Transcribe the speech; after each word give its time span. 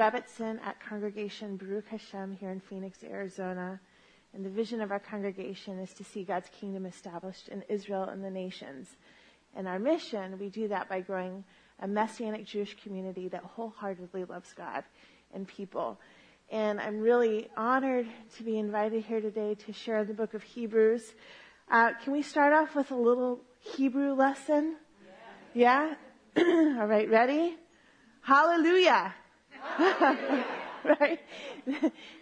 Rebbetzin 0.00 0.58
at 0.64 0.80
Congregation 0.80 1.58
Baruch 1.58 1.88
Hashem 1.88 2.32
here 2.40 2.48
in 2.48 2.58
Phoenix, 2.58 3.04
Arizona. 3.04 3.78
And 4.32 4.42
the 4.42 4.48
vision 4.48 4.80
of 4.80 4.90
our 4.90 4.98
congregation 4.98 5.78
is 5.78 5.92
to 5.92 6.04
see 6.04 6.24
God's 6.24 6.48
kingdom 6.58 6.86
established 6.86 7.48
in 7.48 7.62
Israel 7.68 8.04
and 8.04 8.24
the 8.24 8.30
nations. 8.30 8.88
And 9.54 9.68
our 9.68 9.78
mission, 9.78 10.38
we 10.38 10.48
do 10.48 10.68
that 10.68 10.88
by 10.88 11.02
growing 11.02 11.44
a 11.80 11.86
Messianic 11.86 12.46
Jewish 12.46 12.78
community 12.82 13.28
that 13.28 13.42
wholeheartedly 13.44 14.24
loves 14.24 14.54
God 14.54 14.84
and 15.34 15.46
people. 15.46 16.00
And 16.50 16.80
I'm 16.80 17.00
really 17.00 17.50
honored 17.54 18.06
to 18.38 18.42
be 18.42 18.58
invited 18.58 19.04
here 19.04 19.20
today 19.20 19.54
to 19.66 19.72
share 19.74 20.06
the 20.06 20.14
book 20.14 20.32
of 20.32 20.42
Hebrews. 20.42 21.12
Uh, 21.70 21.90
can 22.02 22.14
we 22.14 22.22
start 22.22 22.54
off 22.54 22.74
with 22.74 22.90
a 22.90 22.96
little 22.96 23.40
Hebrew 23.76 24.14
lesson? 24.14 24.76
Yeah? 25.52 25.94
yeah? 26.38 26.78
All 26.80 26.86
right, 26.86 27.10
ready? 27.10 27.54
Hallelujah. 28.22 29.14
Right? 30.82 31.20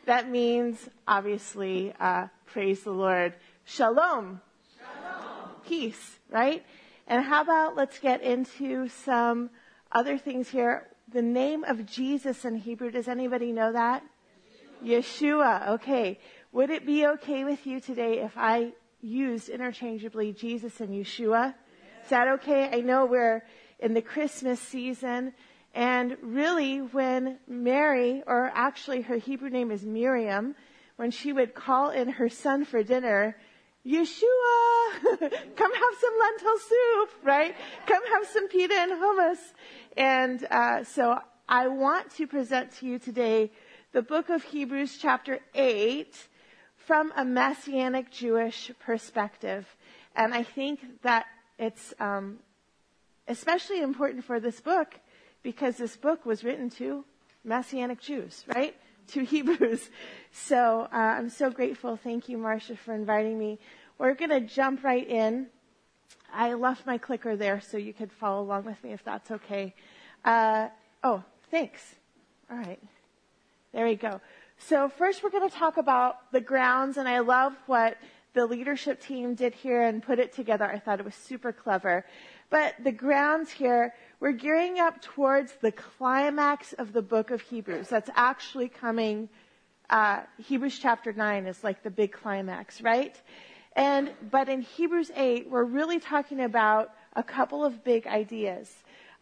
that 0.07 0.29
means, 0.29 0.89
obviously, 1.07 1.95
uh, 2.01 2.27
praise 2.47 2.83
the 2.83 2.91
Lord. 2.91 3.35
Shalom. 3.65 4.41
Shalom. 4.77 5.51
Peace, 5.65 6.19
right? 6.29 6.65
And 7.07 7.25
how 7.25 7.43
about 7.43 7.77
let's 7.77 8.01
get 8.01 8.21
into 8.23 8.89
some 8.89 9.51
other 9.93 10.19
things 10.19 10.49
here. 10.49 10.89
The 11.13 11.23
name 11.23 11.65
of 11.65 11.87
Jesus 11.87 12.45
in 12.45 12.57
Hebrew, 12.57 12.91
does 12.91 13.09
anybody 13.09 13.53
know 13.53 13.73
that? 13.73 14.03
Yeshua. 14.85 14.99
Yeshua. 14.99 15.69
Okay. 15.69 16.19
Would 16.53 16.71
it 16.71 16.85
be 16.85 17.07
okay 17.07 17.45
with 17.45 17.67
you 17.67 17.81
today 17.81 18.21
if 18.21 18.33
I 18.37 18.73
used 19.01 19.49
interchangeably 19.49 20.33
Jesus 20.33 20.81
and 20.81 20.91
Yeshua? 20.91 21.55
Is 22.03 22.11
that 22.11 22.29
okay? 22.29 22.71
I 22.73 22.81
know 22.81 23.07
we're 23.07 23.45
in 23.79 23.95
the 23.95 24.03
Christmas 24.03 24.61
season 24.61 25.33
and 25.75 26.17
really, 26.23 26.79
when 26.79 27.39
Mary, 27.47 28.23
or 28.27 28.51
actually 28.55 29.03
her 29.03 29.17
Hebrew 29.17 29.51
name 29.51 29.71
is 29.71 29.85
Miriam, 29.85 30.55
when 30.97 31.11
she 31.11 31.33
would 31.33 31.55
call 31.55 31.91
in 31.91 32.09
her 32.09 32.29
son 32.29 32.65
for 32.65 32.83
dinner, 32.83 33.37
Yeshua, 33.87 34.25
come 35.57 35.73
have 35.73 35.95
some 36.01 36.15
lentil 36.19 36.59
soup, 36.59 37.11
right? 37.23 37.55
Come 37.87 38.03
have 38.13 38.27
some 38.27 38.49
pita 38.49 38.75
and 38.75 38.93
hummus. 38.93 39.39
And 39.97 40.47
uh, 40.51 40.85
so 40.85 41.19
I 41.49 41.69
want 41.69 42.11
to 42.17 42.27
present 42.27 42.73
to 42.79 42.87
you 42.87 42.99
today 42.99 43.51
the 43.93 44.03
book 44.03 44.29
of 44.29 44.43
Hebrews, 44.43 44.99
chapter 45.01 45.39
8, 45.55 46.15
from 46.77 47.13
a 47.17 47.25
Messianic 47.25 48.11
Jewish 48.11 48.71
perspective. 48.81 49.67
And 50.17 50.35
I 50.35 50.43
think 50.43 50.81
that 51.03 51.27
it's 51.59 51.95
um, 52.01 52.39
especially 53.29 53.81
important 53.81 54.25
for 54.25 54.41
this 54.41 54.61
book 54.61 54.95
because 55.43 55.77
this 55.77 55.97
book 55.97 56.27
was 56.27 56.45
written 56.45 56.71
to 56.71 57.05
Messianic 57.45 58.01
Jews, 58.01 58.45
right? 58.55 58.75
To 59.13 59.25
Hebrews. 59.25 59.89
So 60.33 60.87
uh, 60.93 60.95
I'm 60.95 61.31
so 61.31 61.51
grateful. 61.51 61.97
Thank 61.97 62.29
you, 62.29 62.37
Marcia, 62.37 62.77
for 62.77 62.93
inviting 62.93 63.39
me. 63.39 63.59
We're 63.97 64.13
going 64.13 64.29
to 64.29 64.41
jump 64.41 64.85
right 64.85 65.09
in. 65.09 65.47
I 66.31 66.53
left 66.53 66.85
my 66.85 66.99
clicker 66.99 67.35
there 67.35 67.63
so 67.63 67.79
you 67.79 67.95
could 67.95 68.13
follow 68.13 68.43
along 68.43 68.65
with 68.65 68.85
me 68.85 68.93
if 68.93 69.03
that's 69.03 69.31
okay. 69.31 69.75
Uh, 70.27 70.69
oh, 71.03 71.25
thanks. 71.51 71.95
All 72.51 72.59
right. 72.59 72.83
There 73.73 73.87
we 73.87 73.95
go. 73.95 74.21
So 74.59 74.91
first 74.91 75.23
we're 75.23 75.31
going 75.31 75.49
to 75.49 75.57
talk 75.57 75.79
about 75.79 76.31
the 76.33 76.43
grounds, 76.43 76.99
and 76.99 77.09
I 77.09 77.21
love 77.21 77.55
what 77.67 77.97
the 78.35 78.47
leadership 78.47 79.01
team 79.01 79.35
did 79.35 79.55
here 79.55 79.83
and 79.83 80.03
put 80.03 80.19
it 80.19 80.33
together. 80.33 80.65
I 80.65 80.79
thought 80.79 81.01
it 81.01 81.05
was 81.05 81.15
super 81.15 81.53
clever. 81.53 82.05
But 82.51 82.75
the 82.83 82.93
grounds 82.93 83.51
here, 83.51 83.95
we're 84.21 84.33
gearing 84.33 84.79
up 84.79 85.03
towards 85.03 85.53
the 85.61 85.73
climax 85.73 86.73
of 86.73 86.93
the 86.93 87.03
book 87.03 87.31
of 87.31 87.43
Hebrews. 87.43 87.89
That's 87.89 88.11
actually 88.15 88.69
coming, 88.69 89.29
uh, 89.91 90.21
Hebrews 90.39 90.79
chapter 90.79 91.13
9 91.13 91.47
is 91.47 91.63
like 91.63 91.83
the 91.83 91.91
big 91.91 92.13
climax, 92.13 92.81
right? 92.81 93.21
And, 93.77 94.11
but 94.31 94.49
in 94.49 94.63
Hebrews 94.63 95.11
8, 95.15 95.51
we're 95.51 95.65
really 95.65 96.01
talking 96.01 96.41
about 96.41 96.91
a 97.15 97.23
couple 97.23 97.65
of 97.65 97.85
big 97.85 98.07
ideas. 98.07 98.73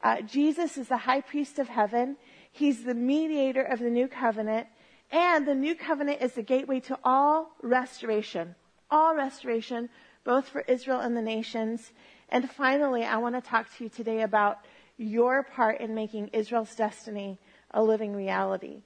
Uh, 0.03 0.21
Jesus 0.21 0.78
is 0.78 0.89
the 0.89 0.97
high 0.97 1.21
priest 1.21 1.59
of 1.59 1.69
heaven. 1.69 2.17
He's 2.53 2.84
the 2.84 2.95
mediator 2.95 3.62
of 3.62 3.81
the 3.81 3.91
new 3.91 4.06
covenant. 4.06 4.69
And 5.11 5.47
the 5.47 5.55
new 5.55 5.75
covenant 5.75 6.22
is 6.22 6.33
the 6.33 6.43
gateway 6.43 6.81
to 6.81 6.99
all 7.05 7.56
restoration. 7.62 8.55
All 8.91 9.15
restoration, 9.17 9.89
both 10.25 10.49
for 10.49 10.61
Israel 10.62 11.01
and 11.01 11.17
the 11.17 11.22
nations. 11.22 11.93
And 12.29 12.51
finally, 12.51 13.05
I 13.05 13.19
want 13.19 13.35
to 13.35 13.41
talk 13.41 13.67
to 13.77 13.85
you 13.85 13.91
today 13.91 14.23
about 14.23 14.59
your 14.97 15.43
part 15.43 15.81
in 15.81 15.95
making 15.95 16.29
Israel's 16.29 16.75
destiny 16.75 17.39
a 17.71 17.83
living 17.83 18.15
reality. 18.15 18.83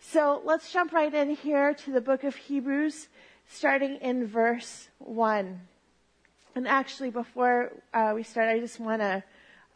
So 0.00 0.40
let's 0.44 0.72
jump 0.72 0.92
right 0.92 1.12
in 1.12 1.30
here 1.30 1.74
to 1.74 1.92
the 1.92 2.00
book 2.00 2.24
of 2.24 2.36
Hebrews, 2.36 3.08
starting 3.48 3.96
in 3.96 4.26
verse 4.26 4.88
1. 4.98 5.60
And 6.54 6.68
actually, 6.68 7.10
before 7.10 7.72
uh, 7.92 8.12
we 8.14 8.22
start, 8.22 8.48
I 8.48 8.58
just 8.58 8.80
want 8.80 9.02
to 9.02 9.22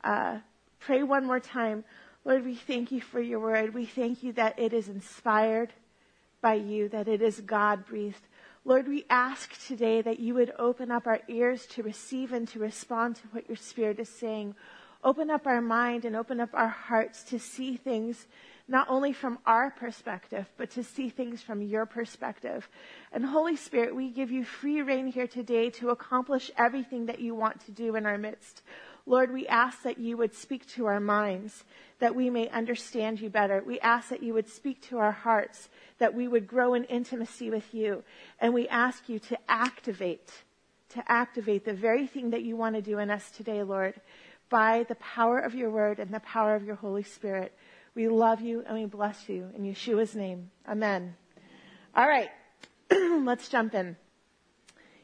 uh, 0.04 0.38
pray 0.80 1.02
one 1.02 1.26
more 1.26 1.40
time. 1.40 1.84
Lord, 2.24 2.44
we 2.44 2.54
thank 2.54 2.92
you 2.92 3.00
for 3.00 3.20
your 3.20 3.40
word. 3.40 3.74
We 3.74 3.84
thank 3.84 4.22
you 4.22 4.32
that 4.34 4.58
it 4.58 4.72
is 4.72 4.88
inspired 4.88 5.72
by 6.40 6.54
you, 6.54 6.88
that 6.88 7.08
it 7.08 7.20
is 7.20 7.40
God 7.40 7.84
breathed. 7.84 8.26
Lord, 8.64 8.86
we 8.86 9.04
ask 9.10 9.66
today 9.66 10.02
that 10.02 10.20
you 10.20 10.34
would 10.34 10.52
open 10.56 10.92
up 10.92 11.08
our 11.08 11.18
ears 11.26 11.66
to 11.66 11.82
receive 11.82 12.32
and 12.32 12.46
to 12.48 12.60
respond 12.60 13.16
to 13.16 13.26
what 13.32 13.48
your 13.48 13.56
Spirit 13.56 13.98
is 13.98 14.08
saying. 14.08 14.54
Open 15.02 15.30
up 15.30 15.48
our 15.48 15.60
mind 15.60 16.04
and 16.04 16.14
open 16.14 16.38
up 16.38 16.50
our 16.52 16.68
hearts 16.68 17.24
to 17.24 17.40
see 17.40 17.76
things 17.76 18.28
not 18.68 18.88
only 18.88 19.12
from 19.12 19.40
our 19.46 19.72
perspective, 19.72 20.46
but 20.56 20.70
to 20.70 20.84
see 20.84 21.08
things 21.08 21.42
from 21.42 21.60
your 21.60 21.86
perspective. 21.86 22.68
And 23.10 23.24
Holy 23.24 23.56
Spirit, 23.56 23.96
we 23.96 24.10
give 24.10 24.30
you 24.30 24.44
free 24.44 24.80
reign 24.80 25.08
here 25.08 25.26
today 25.26 25.68
to 25.70 25.90
accomplish 25.90 26.48
everything 26.56 27.06
that 27.06 27.18
you 27.18 27.34
want 27.34 27.60
to 27.66 27.72
do 27.72 27.96
in 27.96 28.06
our 28.06 28.16
midst. 28.16 28.62
Lord, 29.04 29.32
we 29.32 29.48
ask 29.48 29.82
that 29.82 29.98
you 29.98 30.16
would 30.16 30.32
speak 30.32 30.68
to 30.74 30.86
our 30.86 31.00
minds, 31.00 31.64
that 31.98 32.14
we 32.14 32.30
may 32.30 32.48
understand 32.50 33.20
you 33.20 33.28
better. 33.28 33.60
We 33.66 33.80
ask 33.80 34.10
that 34.10 34.22
you 34.22 34.34
would 34.34 34.48
speak 34.48 34.80
to 34.82 34.98
our 34.98 35.10
hearts, 35.10 35.68
that 36.02 36.14
we 36.14 36.26
would 36.26 36.48
grow 36.48 36.74
in 36.74 36.82
intimacy 36.86 37.48
with 37.48 37.72
you. 37.72 38.02
And 38.40 38.52
we 38.52 38.66
ask 38.66 39.08
you 39.08 39.20
to 39.20 39.38
activate, 39.48 40.32
to 40.88 41.02
activate 41.06 41.64
the 41.64 41.74
very 41.74 42.08
thing 42.08 42.30
that 42.30 42.42
you 42.42 42.56
want 42.56 42.74
to 42.74 42.82
do 42.82 42.98
in 42.98 43.08
us 43.08 43.30
today, 43.30 43.62
Lord, 43.62 43.94
by 44.50 44.84
the 44.88 44.96
power 44.96 45.38
of 45.38 45.54
your 45.54 45.70
word 45.70 46.00
and 46.00 46.12
the 46.12 46.18
power 46.18 46.56
of 46.56 46.64
your 46.64 46.74
Holy 46.74 47.04
Spirit. 47.04 47.56
We 47.94 48.08
love 48.08 48.40
you 48.40 48.64
and 48.66 48.76
we 48.76 48.86
bless 48.86 49.28
you 49.28 49.48
in 49.54 49.62
Yeshua's 49.62 50.16
name. 50.16 50.50
Amen. 50.68 51.14
All 51.94 52.08
right. 52.08 52.30
Let's 52.90 53.48
jump 53.48 53.72
in. 53.72 53.96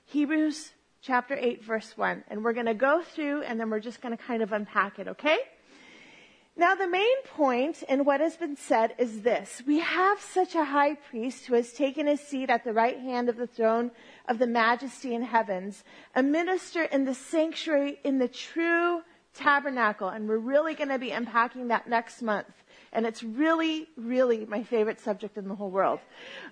Hebrews 0.07 0.73
chapter 1.01 1.37
8 1.39 1.63
verse 1.63 1.97
1. 1.97 2.25
And 2.27 2.43
we're 2.43 2.55
going 2.55 2.67
to 2.67 2.75
go 2.75 3.03
through 3.03 3.43
and 3.43 3.61
then 3.61 3.71
we're 3.71 3.79
just 3.79 4.01
going 4.01 4.17
to 4.17 4.21
kind 4.21 4.43
of 4.43 4.51
unpack 4.51 4.99
it, 4.99 5.07
okay? 5.07 5.39
Now, 6.59 6.75
the 6.75 6.89
main 6.89 7.23
point 7.37 7.85
in 7.85 8.05
what 8.05 8.21
has 8.21 8.37
been 8.37 8.57
said 8.57 8.93
is 8.99 9.23
this. 9.23 9.63
We 9.65 9.79
have 9.79 10.21
such 10.21 10.57
a 10.57 10.65
high 10.65 10.97
priest 10.97 11.47
who 11.47 11.55
has 11.55 11.73
taken 11.73 12.09
his 12.09 12.21
seat 12.21 12.51
at 12.51 12.65
the 12.65 12.73
right 12.73 12.99
hand 12.99 13.29
of 13.29 13.37
the 13.37 13.47
throne 13.47 13.93
of 14.29 14.41
the 14.41 14.49
majesty 14.49 15.15
in 15.15 15.23
heavens, 15.23 15.85
a 16.17 16.23
minister 16.25 16.83
in 16.83 17.05
the 17.05 17.15
sanctuary 17.15 18.01
in 18.03 18.19
the 18.19 18.27
true 18.27 19.03
tabernacle. 19.35 20.09
And 20.09 20.29
we're 20.29 20.39
really 20.39 20.75
going 20.75 20.89
to 20.89 20.99
be 20.99 21.13
unpacking 21.13 21.69
that 21.69 21.89
next 21.89 22.23
month. 22.23 22.53
And 22.93 23.07
it's 23.07 23.23
really, 23.23 23.87
really 23.97 24.45
my 24.45 24.65
favorite 24.65 24.99
subject 24.99 25.39
in 25.39 25.47
the 25.47 25.55
whole 25.55 25.71
world, 25.71 26.01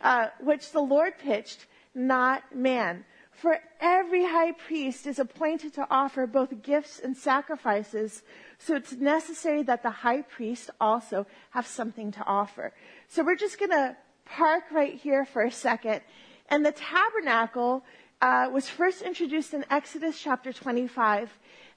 uh, 0.03 0.28
which 0.41 0.71
the 0.71 0.81
Lord 0.83 1.19
pitched, 1.19 1.67
not 1.97 2.55
man. 2.55 3.05
For 3.36 3.58
every 3.80 4.24
high 4.24 4.52
priest 4.52 5.06
is 5.06 5.19
appointed 5.19 5.74
to 5.74 5.86
offer 5.91 6.26
both 6.26 6.62
gifts 6.62 7.00
and 7.00 7.14
sacrifices 7.14 8.22
so 8.58 8.74
it's 8.74 8.93
necessary 8.93 9.62
that 9.64 9.82
the 9.82 9.90
high 9.90 10.22
priest 10.22 10.70
also 10.81 11.26
have 11.50 11.66
something 11.66 12.12
to 12.12 12.25
offer. 12.25 12.72
So 13.08 13.22
we're 13.22 13.37
just 13.37 13.58
going 13.58 13.72
to 13.72 13.94
park 14.25 14.64
right 14.72 14.94
here 14.94 15.26
for 15.26 15.43
a 15.43 15.50
second. 15.50 16.00
And 16.49 16.64
the 16.64 16.72
tabernacle 16.72 17.84
uh, 18.22 18.49
was 18.50 18.70
first 18.70 19.02
introduced 19.02 19.52
in 19.52 19.66
Exodus 19.70 20.19
chapter 20.19 20.50
25. 20.50 21.31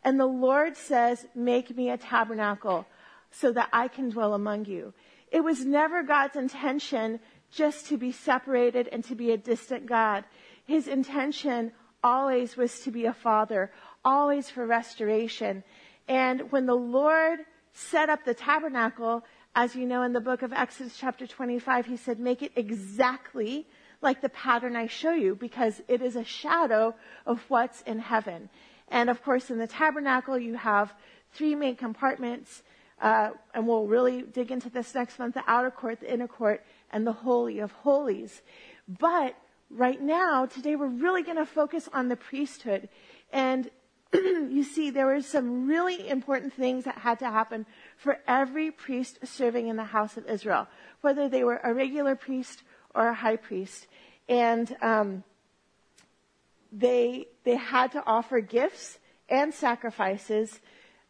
And 0.05 0.17
the 0.17 0.25
Lord 0.25 0.77
says, 0.77 1.27
Make 1.35 1.75
me 1.75 1.89
a 1.89 1.97
tabernacle 1.97 2.85
so 3.31 3.51
that 3.51 3.67
I 3.73 3.89
can 3.89 4.09
dwell 4.09 4.33
among 4.33 4.65
you. 4.65 4.93
It 5.29 5.43
was 5.43 5.65
never 5.65 6.03
God's 6.03 6.37
intention 6.37 7.19
just 7.51 7.87
to 7.87 7.97
be 7.97 8.13
separated 8.13 8.87
and 8.91 9.03
to 9.05 9.15
be 9.15 9.31
a 9.31 9.37
distant 9.37 9.87
God. 9.87 10.23
His 10.69 10.87
intention 10.87 11.71
always 12.03 12.55
was 12.55 12.81
to 12.81 12.91
be 12.91 13.05
a 13.05 13.13
father, 13.27 13.71
always 14.05 14.51
for 14.51 14.67
restoration. 14.67 15.63
And 16.07 16.51
when 16.51 16.67
the 16.67 16.75
Lord 16.75 17.39
set 17.73 18.07
up 18.11 18.23
the 18.23 18.35
tabernacle, 18.35 19.25
as 19.55 19.75
you 19.75 19.87
know 19.87 20.03
in 20.03 20.13
the 20.13 20.21
book 20.21 20.43
of 20.43 20.53
Exodus 20.53 20.95
chapter 20.95 21.25
25, 21.25 21.87
he 21.87 21.97
said, 21.97 22.19
make 22.19 22.43
it 22.43 22.51
exactly 22.55 23.65
like 24.03 24.21
the 24.21 24.29
pattern 24.29 24.75
I 24.75 24.85
show 24.85 25.11
you 25.11 25.33
because 25.33 25.81
it 25.87 26.03
is 26.03 26.15
a 26.15 26.23
shadow 26.23 26.93
of 27.25 27.41
what's 27.47 27.81
in 27.81 27.97
heaven. 27.97 28.47
And 28.89 29.09
of 29.09 29.23
course, 29.23 29.49
in 29.49 29.57
the 29.57 29.65
tabernacle, 29.65 30.37
you 30.37 30.53
have 30.53 30.93
three 31.33 31.55
main 31.55 31.77
compartments. 31.77 32.61
uh, 33.01 33.31
and 33.55 33.67
we'll 33.67 33.87
really 33.87 34.21
dig 34.21 34.51
into 34.51 34.69
this 34.69 34.93
next 34.93 35.17
month, 35.17 35.33
the 35.33 35.43
outer 35.47 35.71
court, 35.71 35.99
the 35.99 36.13
inner 36.13 36.27
court, 36.27 36.63
and 36.91 37.07
the 37.07 37.11
Holy 37.11 37.57
of 37.57 37.71
Holies. 37.71 38.43
But 38.87 39.35
right 39.69 40.01
now, 40.01 40.45
today, 40.45 40.75
we're 40.75 40.87
really 40.87 41.23
going 41.23 41.37
to 41.37 41.45
focus 41.45 41.87
on 41.93 42.07
the 42.07 42.15
priesthood. 42.15 42.89
And 43.31 43.69
you 44.13 44.63
see, 44.63 44.89
there 44.89 45.05
were 45.05 45.21
some 45.21 45.67
really 45.67 46.09
important 46.09 46.53
things 46.53 46.85
that 46.85 46.97
had 46.97 47.19
to 47.19 47.25
happen 47.25 47.65
for 47.97 48.17
every 48.27 48.71
priest 48.71 49.19
serving 49.23 49.67
in 49.67 49.75
the 49.75 49.83
house 49.83 50.17
of 50.17 50.25
Israel, 50.27 50.67
whether 51.01 51.29
they 51.29 51.43
were 51.43 51.59
a 51.63 51.73
regular 51.73 52.15
priest 52.15 52.63
or 52.95 53.07
a 53.07 53.13
high 53.13 53.35
priest. 53.35 53.87
And 54.27 54.75
um, 54.81 55.23
they, 56.71 57.27
they 57.43 57.55
had 57.55 57.91
to 57.91 58.03
offer 58.05 58.41
gifts 58.41 58.97
and 59.29 59.53
sacrifices 59.53 60.59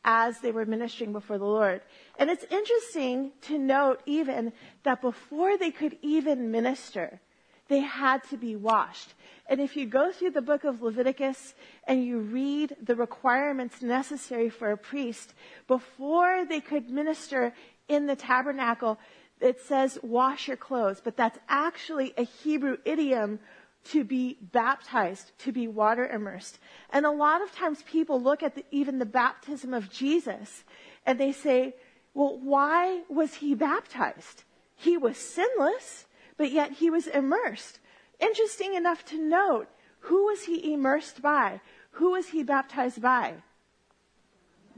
as 0.03 0.39
they 0.39 0.51
were 0.51 0.65
ministering 0.65 1.12
before 1.12 1.38
the 1.38 1.45
Lord. 1.45 1.81
And 2.17 2.29
it's 2.29 2.45
interesting 2.50 3.31
to 3.44 3.57
note 3.57 4.01
even 4.05 4.53
that 4.83 5.01
before 5.01 5.57
they 5.57 5.71
could 5.71 5.97
even 6.01 6.51
minister, 6.51 7.21
they 7.69 7.80
had 7.80 8.24
to 8.25 8.38
be 8.38 8.56
washed. 8.56 9.13
And 9.48 9.62
if 9.62 9.77
you 9.77 9.86
go 9.86 10.12
through 10.12 10.31
the 10.31 10.42
book 10.42 10.63
of 10.63 10.81
Leviticus 10.81 11.54
and 11.88 12.04
you 12.04 12.19
read 12.19 12.75
the 12.81 12.95
requirements 12.95 13.81
necessary 13.81 14.50
for 14.50 14.71
a 14.71 14.77
priest, 14.77 15.33
before 15.68 16.45
they 16.45 16.60
could 16.60 16.89
minister 16.89 17.54
in 17.88 18.06
the 18.06 18.16
tabernacle, 18.16 19.00
it 19.39 19.62
says 19.62 19.98
wash 20.04 20.48
your 20.48 20.57
clothes, 20.57 21.01
but 21.04 21.16
that's 21.16 21.39
actually 21.48 22.13
a 22.18 22.24
Hebrew 22.24 22.77
idiom 22.86 23.39
to 23.86 24.04
be 24.04 24.38
baptized, 24.42 25.31
to 25.39 25.51
be 25.51 25.68
water 25.68 26.06
immersed. 26.06 26.60
And 26.92 27.06
a 27.06 27.12
lot 27.12 27.42
of 27.42 27.51
times 27.54 27.81
people 27.83 28.22
look 28.22 28.44
at 28.44 28.56
the, 28.56 28.65
even 28.72 29.00
the 29.00 29.06
baptism 29.06 29.74
of 29.74 29.89
Jesus 29.89 30.63
and 31.06 31.19
they 31.19 31.31
say, 31.31 31.75
well, 32.13 32.38
why 32.38 33.04
was 33.10 33.36
he 33.36 33.56
baptized? 33.56 34.44
He 34.75 34.98
was 34.98 35.18
sinless, 35.18 36.06
but 36.39 36.51
yet 36.53 36.71
he 36.71 36.89
was 36.89 37.06
immersed. 37.06 37.80
Interesting 38.18 38.74
enough 38.74 39.03
to 39.03 39.19
note, 39.19 39.68
who 40.00 40.27
was 40.27 40.45
he 40.45 40.74
immersed 40.74 41.21
by? 41.21 41.59
Who 41.91 42.12
was 42.12 42.30
he 42.30 42.44
baptized 42.44 43.01
by? 43.01 43.33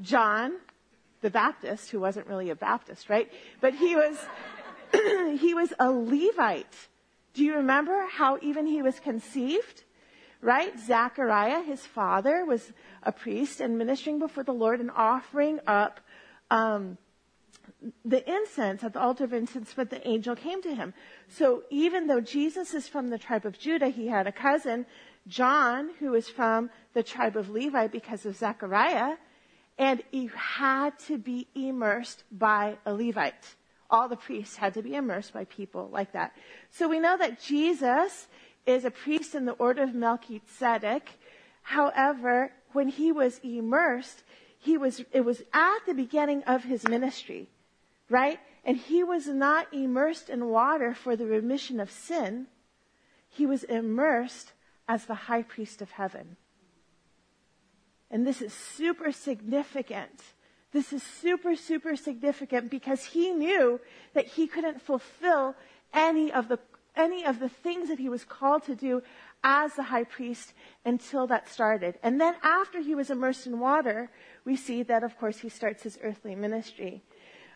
John 0.02 0.54
the 1.22 1.30
Baptist, 1.30 1.92
who 1.92 2.00
wasn't 2.00 2.26
really 2.26 2.50
a 2.50 2.56
Baptist, 2.56 3.12
right? 3.12 3.32
But 3.62 3.76
he 3.76 3.96
was, 3.96 4.18
he 5.40 5.54
was 5.54 5.72
a 5.80 5.92
Levite. 5.92 6.88
Do 7.36 7.44
you 7.44 7.54
remember 7.58 8.08
how 8.10 8.40
even 8.42 8.66
he 8.66 8.82
was 8.82 9.00
conceived? 9.00 9.84
Right? 10.42 10.74
Zachariah, 10.80 11.62
his 11.62 11.86
father, 11.86 12.44
was 12.44 12.74
a 13.04 13.12
priest 13.12 13.62
and 13.62 13.78
ministering 13.78 14.18
before 14.18 14.44
the 14.44 14.52
Lord 14.52 14.80
and 14.80 14.90
offering 14.90 15.60
up 15.68 16.00
um, 16.50 16.98
the 18.06 18.30
incense 18.30 18.84
at 18.84 18.94
the 18.94 19.00
altar 19.00 19.24
of 19.24 19.34
incense 19.34 19.74
but 19.76 19.90
the 19.90 20.08
angel 20.08 20.36
came 20.36 20.62
to 20.62 20.76
him. 20.76 20.94
So 21.28 21.64
even 21.70 22.08
though 22.08 22.22
Jesus 22.22 22.74
is 22.74 22.88
from 22.88 23.10
the 23.10 23.18
tribe 23.18 23.46
of 23.46 23.58
Judah, 23.58 23.90
he 23.90 24.08
had 24.08 24.28
a 24.28 24.32
cousin, 24.32 24.86
John, 25.28 25.90
who 26.00 26.14
is 26.14 26.30
from 26.30 26.70
the 26.94 27.04
tribe 27.04 27.36
of 27.38 27.50
Levi 27.50 27.88
because 27.88 28.26
of 28.26 28.36
Zechariah, 28.36 29.16
and 29.78 30.04
he 30.12 30.30
had 30.36 31.00
to 31.08 31.18
be 31.18 31.48
immersed 31.56 32.24
by 32.32 32.78
a 32.86 32.94
Levite 32.94 33.56
all 33.92 34.08
the 34.08 34.16
priests 34.16 34.56
had 34.56 34.74
to 34.74 34.82
be 34.82 34.96
immersed 34.96 35.34
by 35.34 35.44
people 35.46 35.90
like 35.92 36.14
that. 36.14 36.34
So 36.72 36.88
we 36.88 37.00
know 37.00 37.18
that 37.18 37.42
Jesus 37.42 38.28
is 38.66 38.86
a 38.86 38.92
priest 38.92 39.36
in 39.36 39.46
the 39.46 39.52
order 39.54 39.84
of 39.84 39.94
Melchizedek. 39.94 41.10
However, 41.62 42.54
when 42.72 42.88
he 42.88 43.12
was 43.12 43.40
immersed, 43.44 44.24
he 44.58 44.78
was, 44.78 45.04
it 45.12 45.22
was 45.22 45.42
at 45.54 45.80
the 45.86 45.94
beginning 45.94 46.44
of 46.44 46.64
his 46.64 46.88
ministry, 46.88 47.50
right? 48.12 48.40
And 48.64 48.78
he 48.78 49.04
was 49.04 49.28
not 49.28 49.74
immersed 49.74 50.30
in 50.30 50.46
water 50.50 50.94
for 50.94 51.16
the 51.16 51.26
remission 51.26 51.80
of 51.80 51.90
sin. 51.90 52.48
He 53.28 53.46
was 53.46 53.64
immersed 53.64 54.54
as 54.88 55.06
the 55.06 55.16
high 55.16 55.42
priest 55.42 55.82
of 55.82 55.92
heaven. 55.92 56.38
And 58.12 58.28
this 58.28 58.42
is 58.42 58.54
super 58.54 59.12
significant 59.12 60.22
this 60.72 60.94
is 60.94 61.04
super, 61.04 61.56
super 61.56 61.96
significant 61.96 62.70
because 62.70 63.04
he 63.04 63.32
knew 63.32 63.80
that 64.14 64.28
he 64.28 64.48
couldn't 64.48 64.82
fulfill 64.82 65.56
any 65.94 66.32
of 66.32 66.48
the, 66.48 66.60
any 66.96 67.26
of 67.26 67.40
the 67.40 67.50
things 67.50 67.90
that 67.90 68.00
he 68.00 68.08
was 68.08 68.24
called 68.24 68.64
to 68.64 68.76
do 68.76 69.04
as 69.44 69.74
the 69.74 69.84
high 69.84 70.06
priest 70.06 70.54
until 70.86 71.28
that 71.28 71.50
started. 71.50 71.96
And 72.04 72.22
then 72.22 72.36
after 72.42 72.80
he 72.80 72.96
was 72.96 73.10
immersed 73.10 73.48
in 73.48 73.60
water, 73.60 74.10
we 74.46 74.56
see 74.56 74.84
that 74.84 75.04
of 75.04 75.18
course 75.18 75.40
he 75.40 75.50
starts 75.50 75.84
his 75.84 76.00
earthly 76.02 76.36
ministry. 76.36 77.04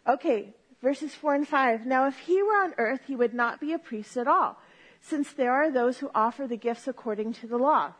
Okay, 0.07 0.53
verses 0.81 1.15
4 1.15 1.35
and 1.35 1.47
5. 1.47 1.85
Now 1.85 2.07
if 2.07 2.19
he 2.19 2.41
were 2.43 2.55
on 2.55 2.73
earth, 2.77 3.01
he 3.07 3.15
would 3.15 3.33
not 3.33 3.59
be 3.59 3.73
a 3.73 3.79
priest 3.79 4.17
at 4.17 4.27
all, 4.27 4.57
since 5.01 5.33
there 5.33 5.51
are 5.51 5.71
those 5.71 5.97
who 5.97 6.11
offer 6.13 6.47
the 6.47 6.57
gifts 6.57 6.87
according 6.87 7.33
to 7.33 7.47
the 7.47 7.57
law, 7.57 7.93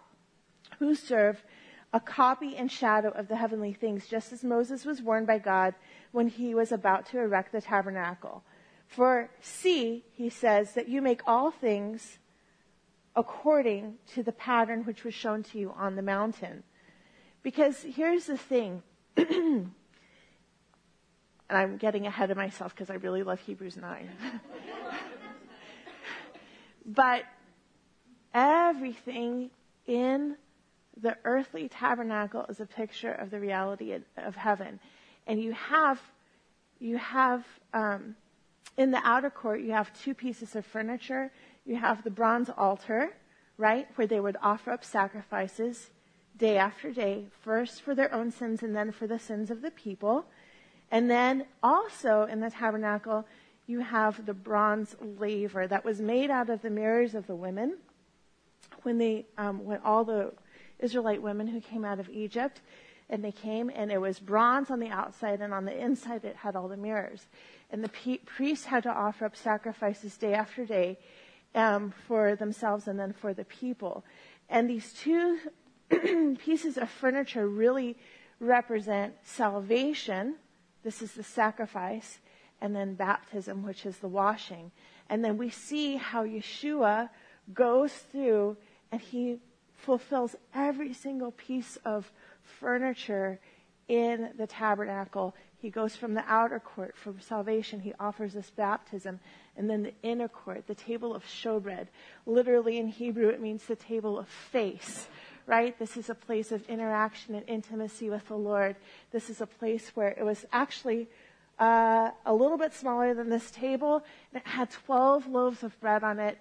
who 0.80 0.96
serve 0.96 1.44
a 1.94 2.00
copy 2.00 2.58
and 2.58 2.72
shadow 2.72 3.10
of 3.10 3.28
the 3.28 3.38
heavenly 3.38 3.74
things, 3.74 4.08
just 4.08 4.34
as 4.34 4.44
Moses 4.44 4.86
was 4.86 5.02
warned 5.02 5.28
by 5.28 5.40
God 5.40 5.74
when 6.12 6.28
he 6.28 6.54
was 6.54 6.72
about 6.72 7.06
to 7.08 7.20
erect 7.20 7.52
the 7.52 7.62
tabernacle. 7.62 8.44
For 8.88 9.30
see, 9.42 10.04
he 10.12 10.30
says, 10.30 10.74
that 10.74 10.90
you 10.90 11.02
make 11.02 11.22
all 11.26 11.52
things 11.52 12.20
according 13.16 13.96
to 14.14 14.24
the 14.24 14.32
pattern 14.32 14.84
which 14.84 15.04
was 15.04 15.14
shown 15.14 15.42
to 15.44 15.58
you 15.58 15.74
on 15.78 15.96
the 15.96 16.02
mountain. 16.02 16.64
Because 17.44 17.82
here's 17.84 18.26
the 18.26 18.38
thing, 18.38 18.84
and 21.50 21.58
I'm 21.58 21.78
getting 21.78 22.08
ahead 22.08 22.32
of 22.32 22.38
myself 22.38 22.74
because 22.74 22.90
I 22.90 22.96
really 22.96 23.24
love 23.24 23.40
Hebrews 23.40 23.78
9. 23.78 24.10
but 26.86 27.24
everything 28.34 29.52
in 29.86 30.36
the 31.00 31.18
earthly 31.24 31.70
tabernacle 31.70 32.46
is 32.50 32.60
a 32.60 32.66
picture 32.66 33.12
of 33.12 33.30
the 33.30 33.40
reality 33.40 33.98
of 34.18 34.36
heaven. 34.36 34.80
And 35.28 35.42
you 35.42 35.52
have, 35.54 36.02
you 36.80 36.98
have, 36.98 37.46
um, 37.74 38.16
in 38.78 38.92
the 38.92 39.02
outer 39.04 39.30
court, 39.30 39.62
you 39.62 39.72
have 39.72 39.94
two 39.94 40.14
pieces 40.14 40.56
of 40.56 40.66
furniture. 40.66 41.32
You 41.66 41.76
have 41.76 42.04
the 42.04 42.12
bronze 42.12 42.50
altar, 42.58 43.12
right, 43.58 43.88
where 43.96 44.08
they 44.08 44.20
would 44.20 44.38
offer 44.42 44.72
up 44.72 44.84
sacrifices 44.84 45.90
day 46.38 46.58
after 46.58 46.92
day, 46.92 47.26
first 47.42 47.82
for 47.82 47.96
their 47.96 48.14
own 48.14 48.32
sins 48.32 48.62
and 48.62 48.76
then 48.76 48.92
for 48.92 49.08
the 49.08 49.20
sins 49.20 49.50
of 49.50 49.62
the 49.62 49.72
people. 49.72 50.26
And 50.92 51.10
then 51.10 51.46
also 51.64 52.24
in 52.24 52.40
the 52.40 52.50
tabernacle, 52.50 53.26
you 53.68 53.80
have 53.80 54.26
the 54.26 54.34
bronze 54.34 54.96
laver 55.02 55.68
that 55.68 55.84
was 55.84 56.00
made 56.00 56.30
out 56.30 56.50
of 56.50 56.62
the 56.62 56.70
mirrors 56.70 57.16
of 57.16 57.28
the 57.28 57.36
women 57.36 57.78
when 58.84 58.98
they, 58.98 59.26
um, 59.38 59.66
when 59.66 59.80
all 59.84 60.04
the 60.04 60.32
Israelite 60.80 61.22
women 61.22 61.48
who 61.48 61.60
came 61.60 61.84
out 61.84 62.00
of 62.00 62.10
Egypt. 62.10 62.62
And 63.08 63.24
they 63.24 63.32
came, 63.32 63.70
and 63.70 63.92
it 63.92 64.02
was 64.02 64.18
bronze 64.18 64.72
on 64.72 64.80
the 64.80 64.90
outside, 64.90 65.40
and 65.40 65.54
on 65.54 65.66
the 65.66 65.78
inside 65.78 66.26
it 66.26 66.36
had 66.38 66.56
all 66.56 66.68
the 66.68 66.78
mirrors. 66.78 67.28
And 67.72 67.84
the 67.84 68.20
priests 68.26 68.66
had 68.66 68.82
to 68.84 68.90
offer 68.90 69.26
up 69.26 69.36
sacrifices 69.36 70.18
day 70.18 70.34
after 70.34 70.66
day 70.66 70.98
um, 71.54 71.94
for 72.08 72.36
themselves 72.36 72.88
and 72.88 73.00
then 73.00 73.14
for 73.14 73.34
the 73.34 73.46
people. 73.46 74.04
And 74.50 74.70
these 74.70 74.94
two 74.94 75.38
pieces 76.40 76.78
of 76.78 76.90
furniture 76.90 77.48
really 77.48 77.96
represent 78.40 79.14
salvation. 79.24 80.36
This 80.86 81.02
is 81.02 81.14
the 81.14 81.24
sacrifice, 81.24 82.20
and 82.62 82.76
then 82.76 82.94
baptism, 82.94 83.64
which 83.64 83.86
is 83.88 83.98
the 83.98 84.08
washing. 84.08 84.72
And 85.10 85.26
then 85.26 85.36
we 85.36 85.50
see 85.50 85.98
how 85.98 86.24
Yeshua 86.24 87.10
goes 87.54 87.92
through 87.92 88.58
and 88.92 89.02
he 89.02 89.40
fulfills 89.74 90.36
every 90.54 90.94
single 90.94 91.32
piece 91.32 91.78
of 91.86 92.12
furniture 92.44 93.40
in 93.88 94.30
the 94.38 94.48
tabernacle. 94.48 95.36
He 95.58 95.70
goes 95.70 95.96
from 95.96 96.14
the 96.14 96.24
outer 96.28 96.60
court 96.60 96.96
for 96.96 97.14
salvation. 97.20 97.80
He 97.80 97.94
offers 98.00 98.36
us 98.36 98.52
baptism. 98.52 99.20
And 99.58 99.70
then 99.70 99.84
the 99.84 99.94
inner 100.04 100.28
court, 100.28 100.68
the 100.68 100.76
table 100.76 101.16
of 101.16 101.24
showbread. 101.24 101.88
Literally 102.26 102.78
in 102.78 102.88
Hebrew, 102.88 103.30
it 103.30 103.42
means 103.42 103.66
the 103.66 103.76
table 103.76 104.20
of 104.20 104.28
face, 104.28 105.08
right? 105.46 105.78
This 105.78 105.98
is 105.98 106.10
a 106.10 106.16
place 106.16 106.52
of 106.52 106.68
interaction 106.70 107.36
and 107.36 107.48
intimacy 107.48 108.10
with 108.10 108.28
the 108.28 108.36
Lord. 108.36 108.76
This 109.12 109.30
is 109.30 109.42
a 109.42 109.46
place 109.46 109.92
where 109.96 110.10
it 110.10 110.24
was 110.24 110.46
actually 110.52 111.08
uh, 111.60 112.12
a 112.26 112.34
little 112.34 112.58
bit 112.58 112.74
smaller 112.74 113.14
than 113.14 113.30
this 113.30 113.52
table. 113.52 114.04
And 114.34 114.42
it 114.42 114.48
had 114.48 114.72
12 114.72 115.28
loaves 115.28 115.64
of 115.64 115.80
bread 115.80 116.04
on 116.04 116.20
it. 116.20 116.38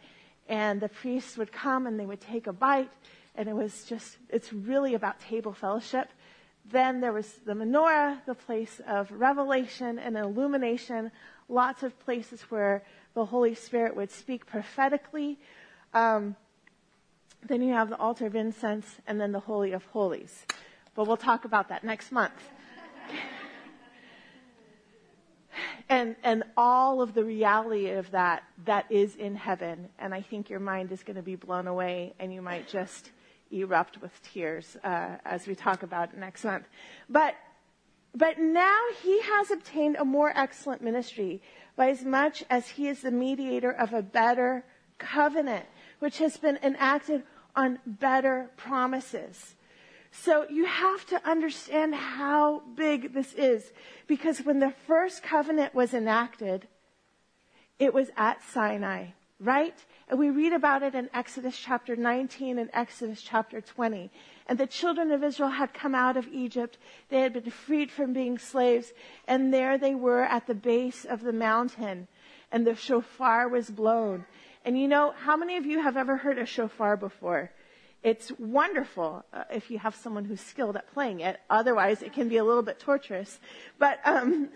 And 0.48 0.80
the 0.80 0.88
priests 0.88 1.36
would 1.36 1.52
come 1.52 1.86
and 1.86 1.98
they 1.98 2.06
would 2.06 2.20
take 2.20 2.46
a 2.46 2.52
bite 2.52 2.90
and 3.34 3.48
it 3.48 3.54
was 3.54 3.84
just, 3.84 4.16
it's 4.28 4.52
really 4.52 4.94
about 4.94 5.20
table 5.20 5.52
fellowship. 5.52 6.08
Then 6.70 7.00
there 7.00 7.12
was 7.12 7.28
the 7.44 7.52
menorah, 7.52 8.24
the 8.26 8.34
place 8.34 8.80
of 8.86 9.10
revelation 9.10 9.98
and 9.98 10.16
illumination, 10.16 11.10
lots 11.48 11.82
of 11.82 11.98
places 12.04 12.42
where 12.42 12.84
the 13.14 13.26
Holy 13.26 13.54
Spirit 13.54 13.96
would 13.96 14.10
speak 14.10 14.46
prophetically. 14.46 15.38
Um, 15.92 16.36
then 17.46 17.62
you 17.62 17.74
have 17.74 17.90
the 17.90 17.98
altar 17.98 18.26
of 18.26 18.34
incense 18.34 18.86
and 19.06 19.20
then 19.20 19.32
the 19.32 19.40
Holy 19.40 19.72
of 19.72 19.84
Holies. 19.86 20.46
But 20.94 21.06
we'll 21.06 21.16
talk 21.16 21.44
about 21.44 21.68
that 21.68 21.84
next 21.84 22.12
month. 22.12 22.32
and, 25.88 26.16
and 26.22 26.44
all 26.56 27.02
of 27.02 27.14
the 27.14 27.24
reality 27.24 27.90
of 27.90 28.10
that 28.12 28.44
that 28.64 28.90
is 28.90 29.16
in 29.16 29.34
heaven. 29.34 29.88
And 29.98 30.14
I 30.14 30.22
think 30.22 30.48
your 30.48 30.60
mind 30.60 30.92
is 30.92 31.02
going 31.02 31.16
to 31.16 31.22
be 31.22 31.36
blown 31.36 31.66
away 31.66 32.14
and 32.18 32.32
you 32.32 32.42
might 32.42 32.68
just 32.68 33.10
erupt 33.50 34.00
with 34.00 34.12
tears 34.22 34.76
uh, 34.84 35.16
as 35.24 35.46
we 35.46 35.54
talk 35.54 35.82
about 35.82 36.12
it 36.12 36.18
next 36.18 36.44
month. 36.44 36.66
But 37.08 37.34
but 38.16 38.38
now 38.38 38.78
he 39.02 39.20
has 39.22 39.50
obtained 39.50 39.96
a 39.96 40.04
more 40.04 40.32
excellent 40.36 40.80
ministry 40.80 41.42
by 41.74 41.90
as 41.90 42.04
much 42.04 42.44
as 42.48 42.68
he 42.68 42.86
is 42.86 43.02
the 43.02 43.10
mediator 43.10 43.72
of 43.72 43.92
a 43.92 44.02
better 44.02 44.64
covenant, 44.98 45.66
which 45.98 46.18
has 46.18 46.36
been 46.36 46.56
enacted 46.62 47.24
on 47.56 47.78
better 47.86 48.50
promises. 48.56 49.54
So 50.12 50.46
you 50.48 50.64
have 50.64 51.04
to 51.06 51.28
understand 51.28 51.94
how 51.94 52.62
big 52.76 53.12
this 53.14 53.32
is. 53.34 53.72
Because 54.06 54.44
when 54.44 54.60
the 54.60 54.72
first 54.86 55.22
covenant 55.22 55.74
was 55.74 55.92
enacted, 55.92 56.68
it 57.78 57.92
was 57.92 58.10
at 58.16 58.42
Sinai, 58.42 59.06
right? 59.40 59.74
And 60.08 60.18
we 60.18 60.30
read 60.30 60.52
about 60.52 60.82
it 60.82 60.94
in 60.94 61.10
Exodus 61.12 61.58
chapter 61.58 61.96
19 61.96 62.58
and 62.58 62.70
Exodus 62.72 63.22
chapter 63.22 63.60
20. 63.60 64.10
And 64.46 64.58
the 64.58 64.66
children 64.66 65.10
of 65.10 65.24
Israel 65.24 65.48
had 65.48 65.74
come 65.74 65.94
out 65.94 66.16
of 66.16 66.28
Egypt. 66.28 66.78
They 67.08 67.20
had 67.20 67.32
been 67.32 67.50
freed 67.50 67.90
from 67.90 68.12
being 68.12 68.38
slaves. 68.38 68.92
And 69.26 69.52
there 69.52 69.78
they 69.78 69.94
were 69.94 70.22
at 70.22 70.46
the 70.46 70.54
base 70.54 71.04
of 71.04 71.22
the 71.22 71.32
mountain. 71.32 72.06
And 72.52 72.66
the 72.66 72.76
shofar 72.76 73.48
was 73.48 73.70
blown. 73.70 74.26
And 74.64 74.78
you 74.78 74.88
know, 74.88 75.12
how 75.16 75.36
many 75.36 75.56
of 75.56 75.66
you 75.66 75.82
have 75.82 75.96
ever 75.96 76.16
heard 76.16 76.38
a 76.38 76.46
shofar 76.46 76.96
before? 76.96 77.50
It's 78.02 78.32
wonderful 78.38 79.24
uh, 79.32 79.44
if 79.50 79.70
you 79.70 79.78
have 79.78 79.94
someone 79.94 80.24
who's 80.24 80.40
skilled 80.40 80.76
at 80.76 80.92
playing 80.92 81.20
it. 81.20 81.38
Otherwise, 81.50 82.02
it 82.02 82.12
can 82.12 82.28
be 82.28 82.38
a 82.38 82.44
little 82.44 82.62
bit 82.62 82.78
torturous. 82.78 83.38
But 83.78 84.00
um, 84.04 84.48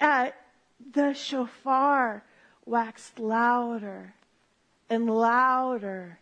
uh, 0.00 0.30
the 0.92 1.14
shofar 1.14 2.24
waxed 2.64 3.18
louder 3.18 4.14
and 4.88 5.10
louder 5.10 6.18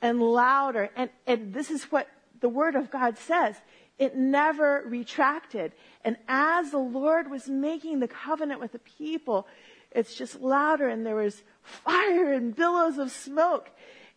and 0.00 0.20
louder. 0.20 0.90
And, 0.96 1.10
and 1.26 1.52
this 1.52 1.70
is 1.70 1.84
what 1.84 2.08
the 2.40 2.48
Word 2.48 2.76
of 2.76 2.90
God 2.90 3.18
says. 3.18 3.56
It 3.98 4.16
never 4.16 4.82
retracted. 4.86 5.72
And 6.04 6.16
as 6.26 6.70
the 6.70 6.78
Lord 6.78 7.30
was 7.30 7.48
making 7.48 8.00
the 8.00 8.08
covenant 8.08 8.60
with 8.60 8.72
the 8.72 8.78
people, 8.78 9.46
it's 9.90 10.14
just 10.14 10.40
louder 10.40 10.88
and 10.88 11.04
there 11.04 11.16
was 11.16 11.42
fire 11.70 12.32
and 12.32 12.54
billows 12.54 12.98
of 12.98 13.10
smoke. 13.10 13.70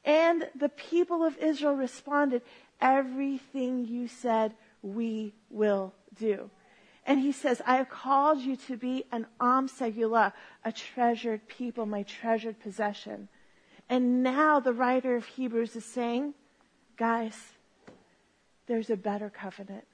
And 0.05 0.48
the 0.55 0.69
people 0.69 1.24
of 1.24 1.38
Israel 1.38 1.75
responded, 1.75 2.41
Everything 2.81 3.86
you 3.86 4.07
said, 4.07 4.53
we 4.81 5.33
will 5.50 5.93
do. 6.19 6.50
And 7.05 7.19
he 7.19 7.31
says, 7.31 7.62
I 7.65 7.77
have 7.77 7.89
called 7.89 8.41
you 8.41 8.55
to 8.67 8.77
be 8.77 9.05
an 9.12 9.25
Am 9.39 9.67
Segula, 9.67 10.33
a 10.63 10.72
treasured 10.72 11.48
people, 11.48 11.86
my 11.86 12.03
treasured 12.03 12.60
possession. 12.60 13.27
And 13.89 14.24
now 14.24 14.60
the 14.60 14.74
writer 14.74 15.15
of 15.15 15.25
Hebrews 15.25 15.75
is 15.75 15.86
saying, 15.86 16.33
guys, 16.98 17.38
there's 18.67 18.89
a 18.89 18.95
better 18.95 19.29
covenant. 19.29 19.86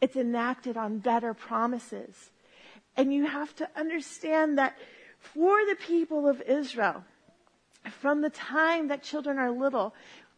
It's 0.00 0.16
enacted 0.16 0.76
on 0.76 0.98
better 0.98 1.34
promises. 1.34 2.30
And 2.96 3.12
you 3.12 3.26
have 3.26 3.54
to 3.56 3.68
understand 3.76 4.58
that 4.58 4.76
for 5.20 5.64
the 5.66 5.76
people 5.76 6.26
of 6.26 6.42
Israel, 6.42 7.04
from 8.00 8.20
the 8.20 8.30
time 8.30 8.88
that 8.88 9.02
children 9.02 9.38
are 9.38 9.50
little, 9.50 9.94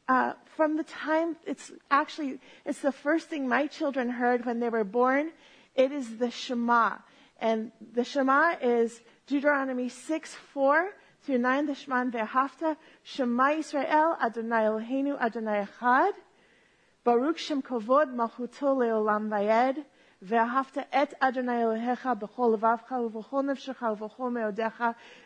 uh, 0.08 0.34
from 0.56 0.76
the 0.76 0.82
time 0.84 1.36
it's 1.46 1.72
actually 1.90 2.40
it's 2.64 2.80
the 2.80 2.92
first 2.92 3.28
thing 3.28 3.48
my 3.48 3.66
children 3.66 4.10
heard 4.10 4.44
when 4.44 4.60
they 4.60 4.68
were 4.68 4.84
born. 4.84 5.30
It 5.74 5.92
is 5.92 6.18
the 6.18 6.30
Shema, 6.30 6.98
and 7.40 7.72
the 7.94 8.04
Shema 8.04 8.56
is 8.60 9.00
Deuteronomy 9.26 9.88
six 9.88 10.34
four 10.52 10.90
through 11.22 11.38
nine. 11.38 11.66
The 11.66 11.74
Shema 11.74 12.04
ve'hafta 12.04 12.76
Shema 13.04 13.50
Israel 13.52 14.16
Adonai 14.20 14.64
Eloheinu 14.64 15.18
Adonai 15.20 15.66
Echad 15.66 16.12
Baruch 17.04 17.38
Shem 17.38 17.62
Kovod 17.62 18.14
Malchuto 18.14 18.76
Leolam 18.76 19.28
Vayed. 19.28 19.84
ואהבת 20.21 20.77
את 20.77 21.13
אדוני 21.19 21.61
אלוהיך 21.61 22.09
בכל 22.19 22.49
לבבך 22.53 22.91
ובכל 22.91 23.41
נפשך 23.41 23.83
ובכל 23.91 24.29
מאודיך, 24.29 24.83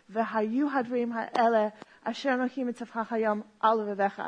והיו 0.10 0.67
הדברים 0.72 1.12
האלה 1.13 1.67
אשר 2.03 2.34
אנוכי 2.34 2.63
מצווך 2.63 3.13
היום 3.13 3.41
על 3.60 3.81
לבביך. 3.81 4.22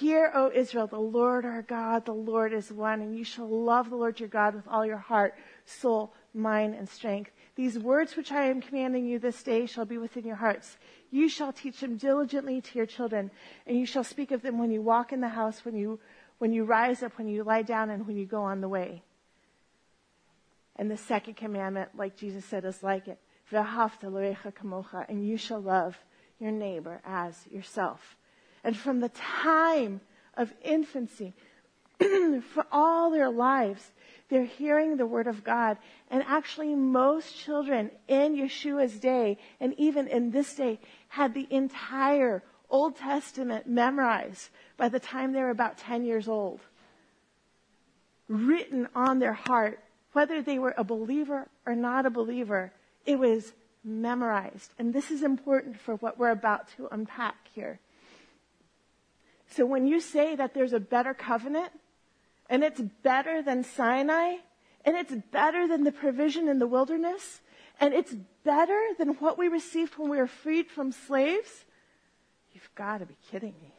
Hear, 0.00 0.30
O 0.34 0.50
Israel, 0.50 0.86
the 0.86 0.98
Lord 0.98 1.46
our 1.46 1.62
God, 1.62 2.04
the 2.04 2.12
Lord 2.12 2.52
is 2.52 2.70
one, 2.70 3.00
and 3.00 3.16
you 3.16 3.24
shall 3.24 3.48
love 3.48 3.88
the 3.88 3.96
Lord 3.96 4.20
your 4.20 4.28
God 4.28 4.54
with 4.54 4.68
all 4.68 4.84
your 4.84 4.98
heart, 4.98 5.32
soul, 5.64 6.12
mind, 6.34 6.74
and 6.74 6.86
strength. 6.86 7.30
These 7.56 7.78
words 7.78 8.14
which 8.14 8.30
I 8.30 8.44
am 8.44 8.60
commanding 8.60 9.06
you 9.06 9.18
this 9.18 9.42
day 9.42 9.64
shall 9.64 9.86
be 9.86 9.96
within 9.96 10.26
your 10.26 10.36
hearts. 10.36 10.76
You 11.10 11.26
shall 11.30 11.54
teach 11.54 11.80
them 11.80 11.96
diligently 11.96 12.60
to 12.60 12.76
your 12.76 12.84
children, 12.86 13.30
and 13.66 13.78
you 13.78 13.86
shall 13.86 14.04
speak 14.04 14.30
of 14.30 14.42
them 14.42 14.58
when 14.58 14.70
you 14.70 14.82
walk 14.82 15.10
in 15.10 15.22
the 15.22 15.28
house, 15.28 15.64
when 15.64 15.74
you, 15.74 15.98
when 16.36 16.52
you 16.52 16.64
rise 16.64 17.02
up, 17.02 17.16
when 17.16 17.26
you 17.26 17.42
lie 17.42 17.62
down, 17.62 17.88
and 17.88 18.06
when 18.06 18.18
you 18.18 18.26
go 18.26 18.42
on 18.42 18.60
the 18.60 18.68
way. 18.68 19.02
and 20.75 20.89
the 20.89 20.97
second 20.97 21.35
commandment, 21.35 21.89
like 21.95 22.17
Jesus 22.17 22.45
said, 22.45 22.65
is 22.65 22.81
like 22.81 23.07
it. 23.07 23.19
And 23.51 25.27
you 25.27 25.37
shall 25.37 25.61
love 25.61 25.97
your 26.39 26.51
neighbor 26.51 27.01
as 27.05 27.35
yourself. 27.51 28.17
And 28.63 28.75
from 28.75 28.99
the 28.99 29.09
time 29.09 30.01
of 30.35 30.51
infancy, 30.63 31.33
for 31.99 32.65
all 32.71 33.11
their 33.11 33.29
lives, 33.29 33.91
they're 34.29 34.45
hearing 34.45 34.97
the 34.97 35.05
word 35.05 35.27
of 35.27 35.43
God. 35.43 35.77
And 36.09 36.23
actually, 36.23 36.73
most 36.73 37.37
children 37.37 37.91
in 38.07 38.35
Yeshua's 38.35 38.99
day, 38.99 39.37
and 39.59 39.75
even 39.77 40.07
in 40.07 40.31
this 40.31 40.55
day, 40.55 40.79
had 41.09 41.33
the 41.33 41.47
entire 41.51 42.41
Old 42.69 42.95
Testament 42.95 43.67
memorized 43.67 44.49
by 44.77 44.89
the 44.89 44.99
time 44.99 45.31
they 45.31 45.41
were 45.41 45.51
about 45.51 45.77
10 45.77 46.05
years 46.05 46.27
old. 46.27 46.61
Written 48.27 48.87
on 48.95 49.19
their 49.19 49.33
heart 49.33 49.79
whether 50.13 50.41
they 50.41 50.59
were 50.59 50.73
a 50.77 50.83
believer 50.83 51.47
or 51.65 51.75
not 51.75 52.05
a 52.05 52.09
believer, 52.09 52.71
it 53.05 53.19
was 53.19 53.53
memorized. 53.83 54.73
And 54.79 54.93
this 54.93 55.11
is 55.11 55.23
important 55.23 55.79
for 55.79 55.95
what 55.95 56.17
we're 56.17 56.31
about 56.31 56.69
to 56.77 56.87
unpack 56.91 57.35
here. 57.53 57.79
So 59.49 59.65
when 59.65 59.85
you 59.85 59.99
say 59.99 60.35
that 60.35 60.53
there's 60.53 60.73
a 60.73 60.79
better 60.79 61.13
covenant, 61.13 61.71
and 62.49 62.63
it's 62.63 62.81
better 62.81 63.41
than 63.41 63.63
Sinai, 63.63 64.37
and 64.85 64.95
it's 64.95 65.13
better 65.31 65.67
than 65.67 65.83
the 65.83 65.91
provision 65.91 66.47
in 66.47 66.59
the 66.59 66.67
wilderness, 66.67 67.41
and 67.79 67.93
it's 67.93 68.15
better 68.43 68.79
than 68.97 69.09
what 69.15 69.37
we 69.37 69.47
received 69.47 69.97
when 69.97 70.09
we 70.09 70.17
were 70.17 70.27
freed 70.27 70.69
from 70.69 70.91
slaves, 70.91 71.65
you've 72.53 72.69
got 72.75 72.99
to 72.99 73.05
be 73.05 73.15
kidding 73.31 73.53
me. 73.61 73.73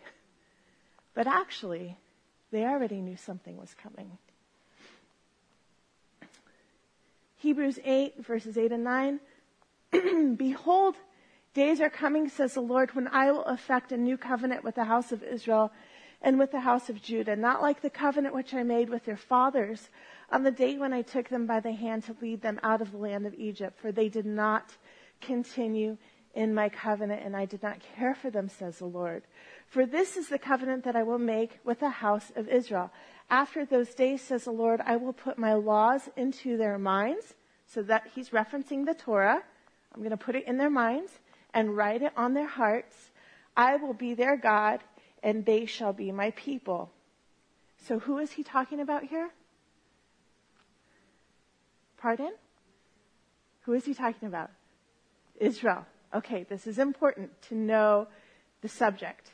But 1.14 1.26
actually, 1.26 1.96
they 2.50 2.64
already 2.64 3.00
knew 3.00 3.16
something 3.16 3.56
was 3.56 3.74
coming. 3.74 4.18
Hebrews 7.44 7.78
8, 7.84 8.24
verses 8.24 8.56
8 8.56 8.72
and 8.72 8.84
9. 8.84 9.20
Behold, 10.38 10.94
days 11.52 11.78
are 11.78 11.90
coming, 11.90 12.30
says 12.30 12.54
the 12.54 12.62
Lord, 12.62 12.94
when 12.94 13.06
I 13.08 13.30
will 13.32 13.44
effect 13.44 13.92
a 13.92 13.98
new 13.98 14.16
covenant 14.16 14.64
with 14.64 14.76
the 14.76 14.84
house 14.84 15.12
of 15.12 15.22
Israel 15.22 15.70
and 16.22 16.38
with 16.38 16.52
the 16.52 16.60
house 16.60 16.88
of 16.88 17.02
Judah, 17.02 17.36
not 17.36 17.60
like 17.60 17.82
the 17.82 17.90
covenant 17.90 18.34
which 18.34 18.54
I 18.54 18.62
made 18.62 18.88
with 18.88 19.04
their 19.04 19.18
fathers 19.18 19.90
on 20.32 20.42
the 20.42 20.50
day 20.50 20.78
when 20.78 20.94
I 20.94 21.02
took 21.02 21.28
them 21.28 21.46
by 21.46 21.60
the 21.60 21.72
hand 21.72 22.04
to 22.04 22.16
lead 22.22 22.40
them 22.40 22.58
out 22.62 22.80
of 22.80 22.92
the 22.92 22.96
land 22.96 23.26
of 23.26 23.34
Egypt, 23.34 23.78
for 23.78 23.92
they 23.92 24.08
did 24.08 24.24
not 24.24 24.78
continue 25.20 25.98
in 26.34 26.54
my 26.54 26.70
covenant, 26.70 27.22
and 27.26 27.36
I 27.36 27.44
did 27.44 27.62
not 27.62 27.76
care 27.94 28.14
for 28.14 28.30
them, 28.30 28.48
says 28.48 28.78
the 28.78 28.86
Lord. 28.86 29.22
For 29.66 29.84
this 29.84 30.16
is 30.16 30.28
the 30.28 30.38
covenant 30.38 30.84
that 30.84 30.96
I 30.96 31.02
will 31.02 31.18
make 31.18 31.58
with 31.62 31.80
the 31.80 31.90
house 31.90 32.32
of 32.36 32.48
Israel. 32.48 32.90
After 33.30 33.64
those 33.64 33.94
days, 33.94 34.22
says 34.22 34.44
the 34.44 34.52
Lord, 34.52 34.80
I 34.84 34.96
will 34.96 35.12
put 35.12 35.38
my 35.38 35.54
laws 35.54 36.08
into 36.16 36.56
their 36.56 36.78
minds. 36.78 37.34
So 37.66 37.82
that 37.82 38.08
he's 38.14 38.30
referencing 38.30 38.84
the 38.84 38.94
Torah. 38.94 39.42
I'm 39.92 40.00
going 40.00 40.10
to 40.10 40.16
put 40.16 40.36
it 40.36 40.46
in 40.46 40.58
their 40.58 40.70
minds 40.70 41.10
and 41.52 41.76
write 41.76 42.02
it 42.02 42.12
on 42.16 42.34
their 42.34 42.46
hearts. 42.46 43.10
I 43.56 43.76
will 43.76 43.94
be 43.94 44.14
their 44.14 44.36
God 44.36 44.80
and 45.22 45.44
they 45.44 45.66
shall 45.66 45.92
be 45.92 46.12
my 46.12 46.30
people. 46.32 46.90
So 47.86 47.98
who 47.98 48.18
is 48.18 48.32
he 48.32 48.42
talking 48.42 48.80
about 48.80 49.04
here? 49.04 49.30
Pardon? 51.96 52.32
Who 53.62 53.72
is 53.72 53.84
he 53.84 53.94
talking 53.94 54.28
about? 54.28 54.50
Israel. 55.36 55.86
Okay, 56.14 56.44
this 56.48 56.66
is 56.66 56.78
important 56.78 57.30
to 57.48 57.54
know 57.54 58.08
the 58.60 58.68
subject. 58.68 59.32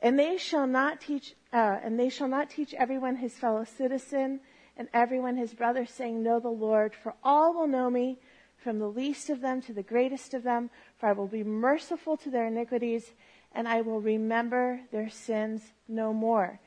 And 0.00 0.18
they 0.18 0.36
shall 0.36 0.66
not 0.66 1.00
teach, 1.00 1.34
uh, 1.52 1.78
and 1.82 1.98
they 1.98 2.08
shall 2.08 2.28
not 2.28 2.50
teach 2.50 2.74
everyone 2.74 3.16
his 3.16 3.34
fellow 3.34 3.64
citizen 3.64 4.40
and 4.76 4.88
everyone 4.94 5.36
his 5.36 5.52
brother, 5.52 5.84
saying, 5.84 6.22
Know 6.22 6.40
the 6.40 6.48
Lord, 6.48 6.94
for 6.94 7.14
all 7.22 7.52
will 7.52 7.66
know 7.66 7.90
me, 7.90 8.18
from 8.56 8.78
the 8.78 8.88
least 8.88 9.28
of 9.28 9.40
them 9.40 9.60
to 9.62 9.72
the 9.72 9.82
greatest 9.82 10.34
of 10.34 10.44
them, 10.44 10.70
for 10.98 11.08
I 11.08 11.12
will 11.12 11.26
be 11.26 11.44
merciful 11.44 12.16
to 12.18 12.30
their 12.30 12.46
iniquities, 12.46 13.12
and 13.52 13.68
I 13.68 13.82
will 13.82 14.00
remember 14.00 14.80
their 14.92 15.10
sins 15.10 15.72
no 15.88 16.14
more. 16.14 16.60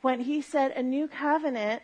When 0.00 0.20
he 0.20 0.40
said 0.40 0.72
a 0.72 0.82
new 0.82 1.08
covenant, 1.08 1.82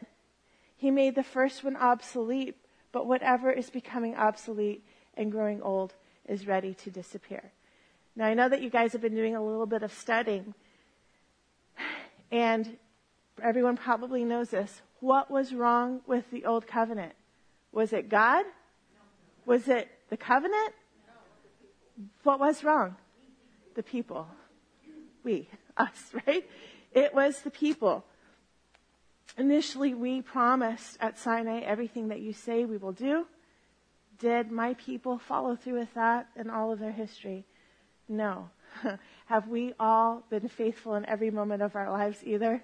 he 0.76 0.90
made 0.90 1.14
the 1.14 1.22
first 1.22 1.62
one 1.62 1.76
obsolete, 1.76 2.56
but 2.92 3.06
whatever 3.06 3.50
is 3.50 3.70
becoming 3.70 4.16
obsolete 4.16 4.84
and 5.14 5.32
growing 5.32 5.60
old 5.60 5.94
is 6.26 6.46
ready 6.46 6.72
to 6.74 6.90
disappear. 6.90 7.52
Now 8.16 8.26
I 8.26 8.34
know 8.34 8.48
that 8.48 8.62
you 8.62 8.70
guys 8.70 8.92
have 8.92 9.02
been 9.02 9.14
doing 9.14 9.36
a 9.36 9.44
little 9.44 9.66
bit 9.66 9.82
of 9.82 9.92
studying 9.92 10.54
and 12.30 12.76
everyone 13.42 13.76
probably 13.76 14.24
knows 14.24 14.50
this. 14.50 14.82
What 15.00 15.30
was 15.30 15.52
wrong 15.52 16.00
with 16.06 16.30
the 16.30 16.44
old 16.44 16.66
covenant? 16.66 17.12
Was 17.72 17.92
it 17.92 18.08
God? 18.08 18.44
Was 19.46 19.68
it 19.68 19.88
the 20.10 20.16
covenant? 20.16 20.74
What 22.22 22.40
was 22.40 22.62
wrong? 22.64 22.96
The 23.74 23.82
people. 23.82 24.26
We, 25.24 25.48
us, 25.76 26.12
right? 26.26 26.48
It 26.92 27.14
was 27.14 27.40
the 27.42 27.50
people. 27.50 28.04
Initially, 29.38 29.94
we 29.94 30.22
promised 30.22 30.98
at 31.00 31.18
Sinai 31.18 31.60
everything 31.60 32.08
that 32.08 32.20
you 32.20 32.32
say 32.32 32.64
we 32.64 32.76
will 32.76 32.92
do. 32.92 33.26
Did 34.18 34.50
my 34.50 34.74
people 34.74 35.18
follow 35.18 35.56
through 35.56 35.78
with 35.78 35.94
that 35.94 36.28
in 36.36 36.50
all 36.50 36.72
of 36.72 36.78
their 36.78 36.92
history? 36.92 37.46
No. 38.08 38.50
Have 39.30 39.46
we 39.46 39.74
all 39.78 40.24
been 40.28 40.48
faithful 40.48 40.96
in 40.96 41.06
every 41.06 41.30
moment 41.30 41.62
of 41.62 41.76
our 41.76 41.88
lives 41.88 42.18
either? 42.24 42.60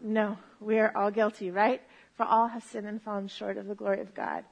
No. 0.00 0.38
We 0.60 0.78
are 0.78 0.96
all 0.96 1.10
guilty, 1.10 1.50
right? 1.50 1.82
For 2.16 2.24
all 2.24 2.46
have 2.46 2.62
sinned 2.62 2.86
and 2.86 3.02
fallen 3.02 3.26
short 3.26 3.56
of 3.56 3.66
the 3.66 3.74
glory 3.74 4.00
of 4.00 4.14
God. 4.14 4.44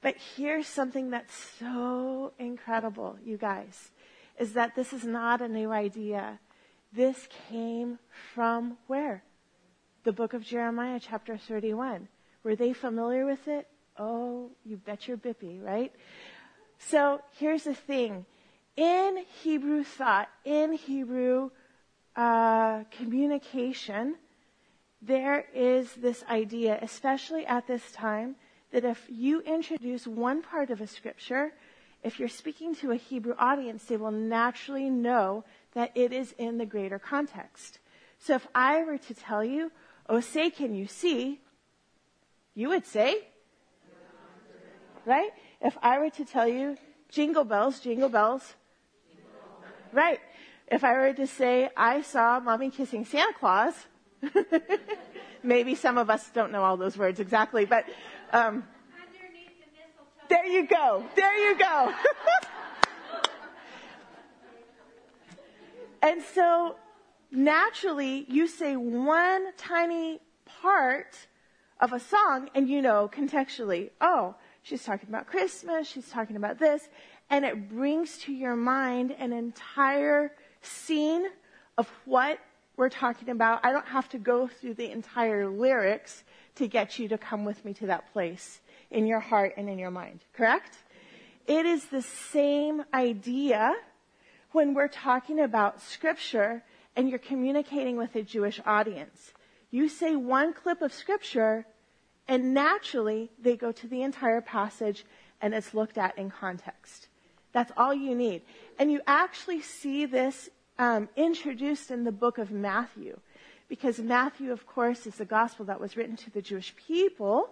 But 0.00 0.14
here's 0.36 0.68
something 0.68 1.10
that's 1.10 1.34
so 1.58 2.34
incredible, 2.38 3.18
you 3.24 3.36
guys, 3.36 3.90
is 4.38 4.52
that 4.52 4.76
this 4.76 4.92
is 4.92 5.02
not 5.02 5.40
a 5.40 5.48
new 5.48 5.72
idea. 5.72 6.38
This 6.92 7.28
came 7.48 7.98
from 8.32 8.76
where? 8.86 9.24
The 10.04 10.12
book 10.12 10.34
of 10.34 10.44
Jeremiah, 10.44 11.00
chapter 11.02 11.36
31. 11.36 12.06
Were 12.44 12.54
they 12.54 12.72
familiar 12.72 13.26
with 13.26 13.48
it? 13.48 13.66
Oh, 13.98 14.52
you 14.64 14.76
bet 14.76 15.08
your 15.08 15.16
bippy, 15.16 15.60
right? 15.60 15.92
So 16.78 17.22
here's 17.40 17.64
the 17.64 17.74
thing. 17.74 18.24
In 18.76 19.24
Hebrew 19.42 19.84
thought, 19.84 20.28
in 20.44 20.74
Hebrew 20.74 21.50
uh, 22.14 22.84
communication, 22.90 24.16
there 25.00 25.46
is 25.54 25.94
this 25.94 26.22
idea, 26.28 26.78
especially 26.82 27.46
at 27.46 27.66
this 27.66 27.90
time, 27.92 28.36
that 28.72 28.84
if 28.84 29.02
you 29.08 29.40
introduce 29.40 30.06
one 30.06 30.42
part 30.42 30.70
of 30.70 30.80
a 30.80 30.86
scripture, 30.86 31.52
if 32.02 32.18
you're 32.18 32.28
speaking 32.28 32.74
to 32.76 32.92
a 32.92 32.96
Hebrew 32.96 33.34
audience, 33.38 33.84
they 33.84 33.96
will 33.96 34.10
naturally 34.10 34.90
know 34.90 35.44
that 35.72 35.92
it 35.94 36.12
is 36.12 36.32
in 36.36 36.58
the 36.58 36.66
greater 36.66 36.98
context. 36.98 37.78
So 38.18 38.34
if 38.34 38.46
I 38.54 38.84
were 38.84 38.98
to 38.98 39.14
tell 39.14 39.42
you, 39.42 39.72
oh, 40.08 40.20
say, 40.20 40.50
can 40.50 40.74
you 40.74 40.86
see? 40.86 41.40
You 42.54 42.68
would 42.68 42.86
say, 42.86 43.28
right? 45.04 45.30
If 45.62 45.76
I 45.82 45.98
were 45.98 46.10
to 46.10 46.24
tell 46.24 46.48
you, 46.48 46.76
jingle 47.08 47.44
bells, 47.44 47.80
jingle 47.80 48.08
bells, 48.08 48.54
right. 49.96 50.20
If 50.68 50.84
I 50.84 50.92
were 50.92 51.12
to 51.14 51.26
say, 51.26 51.70
I 51.76 52.02
saw 52.02 52.38
mommy 52.38 52.70
kissing 52.70 53.04
Santa 53.04 53.32
Claus, 53.32 53.74
maybe 55.42 55.74
some 55.74 55.96
of 55.96 56.10
us 56.10 56.28
don't 56.34 56.52
know 56.52 56.62
all 56.62 56.76
those 56.76 56.98
words 56.98 57.18
exactly, 57.18 57.64
but 57.64 57.86
um, 58.32 58.64
there 60.28 60.44
you 60.44 60.66
go. 60.66 61.04
There 61.14 61.48
you 61.48 61.58
go. 61.58 61.92
and 66.02 66.22
so 66.34 66.76
naturally, 67.30 68.26
you 68.28 68.46
say 68.46 68.76
one 68.76 69.52
tiny 69.56 70.20
part 70.44 71.16
of 71.80 71.92
a 71.92 72.00
song 72.00 72.50
and 72.54 72.68
you 72.68 72.82
know 72.82 73.08
contextually, 73.12 73.90
oh, 74.00 74.34
She's 74.66 74.82
talking 74.82 75.08
about 75.08 75.28
Christmas. 75.28 75.86
She's 75.86 76.08
talking 76.08 76.34
about 76.34 76.58
this. 76.58 76.88
And 77.28 77.44
it 77.44 77.68
brings 77.68 78.18
to 78.18 78.32
your 78.32 78.56
mind 78.56 79.14
an 79.18 79.32
entire 79.32 80.32
scene 80.62 81.26
of 81.76 81.90
what 82.04 82.38
we're 82.76 82.88
talking 82.88 83.30
about. 83.30 83.64
I 83.64 83.72
don't 83.72 83.86
have 83.86 84.08
to 84.10 84.18
go 84.18 84.46
through 84.46 84.74
the 84.74 84.90
entire 84.90 85.48
lyrics 85.48 86.24
to 86.56 86.68
get 86.68 86.98
you 86.98 87.08
to 87.08 87.18
come 87.18 87.44
with 87.44 87.64
me 87.64 87.74
to 87.74 87.86
that 87.86 88.12
place 88.12 88.60
in 88.90 89.06
your 89.06 89.20
heart 89.20 89.54
and 89.56 89.68
in 89.68 89.78
your 89.78 89.90
mind. 89.90 90.20
Correct? 90.34 90.76
It 91.46 91.66
is 91.66 91.86
the 91.86 92.02
same 92.02 92.84
idea 92.92 93.74
when 94.52 94.74
we're 94.74 94.88
talking 94.88 95.40
about 95.40 95.80
scripture 95.80 96.62
and 96.94 97.08
you're 97.08 97.18
communicating 97.18 97.96
with 97.96 98.14
a 98.14 98.22
Jewish 98.22 98.60
audience. 98.64 99.32
You 99.70 99.88
say 99.88 100.16
one 100.16 100.54
clip 100.54 100.80
of 100.82 100.92
scripture 100.92 101.66
and 102.28 102.54
naturally, 102.54 103.30
they 103.38 103.56
go 103.56 103.70
to 103.72 103.86
the 103.86 104.02
entire 104.02 104.40
passage 104.40 105.04
and 105.40 105.54
it's 105.54 105.74
looked 105.74 105.98
at 105.98 106.16
in 106.18 106.30
context. 106.30 107.08
That's 107.56 107.72
all 107.74 107.94
you 107.94 108.14
need. 108.14 108.42
And 108.78 108.92
you 108.92 109.00
actually 109.06 109.62
see 109.62 110.04
this 110.04 110.50
um, 110.78 111.08
introduced 111.16 111.90
in 111.90 112.04
the 112.04 112.12
book 112.12 112.36
of 112.36 112.50
Matthew. 112.50 113.18
Because 113.66 113.98
Matthew, 113.98 114.52
of 114.52 114.66
course, 114.66 115.06
is 115.06 115.14
the 115.14 115.24
gospel 115.24 115.64
that 115.64 115.80
was 115.80 115.96
written 115.96 116.16
to 116.16 116.30
the 116.30 116.42
Jewish 116.42 116.76
people. 116.76 117.48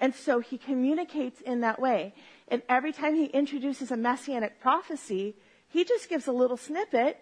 And 0.00 0.14
so 0.14 0.40
he 0.40 0.56
communicates 0.56 1.42
in 1.42 1.60
that 1.60 1.78
way. 1.78 2.14
And 2.48 2.62
every 2.66 2.94
time 2.94 3.14
he 3.14 3.26
introduces 3.26 3.90
a 3.90 3.96
messianic 3.98 4.58
prophecy, 4.58 5.36
he 5.68 5.84
just 5.84 6.08
gives 6.08 6.26
a 6.26 6.32
little 6.32 6.56
snippet 6.56 7.18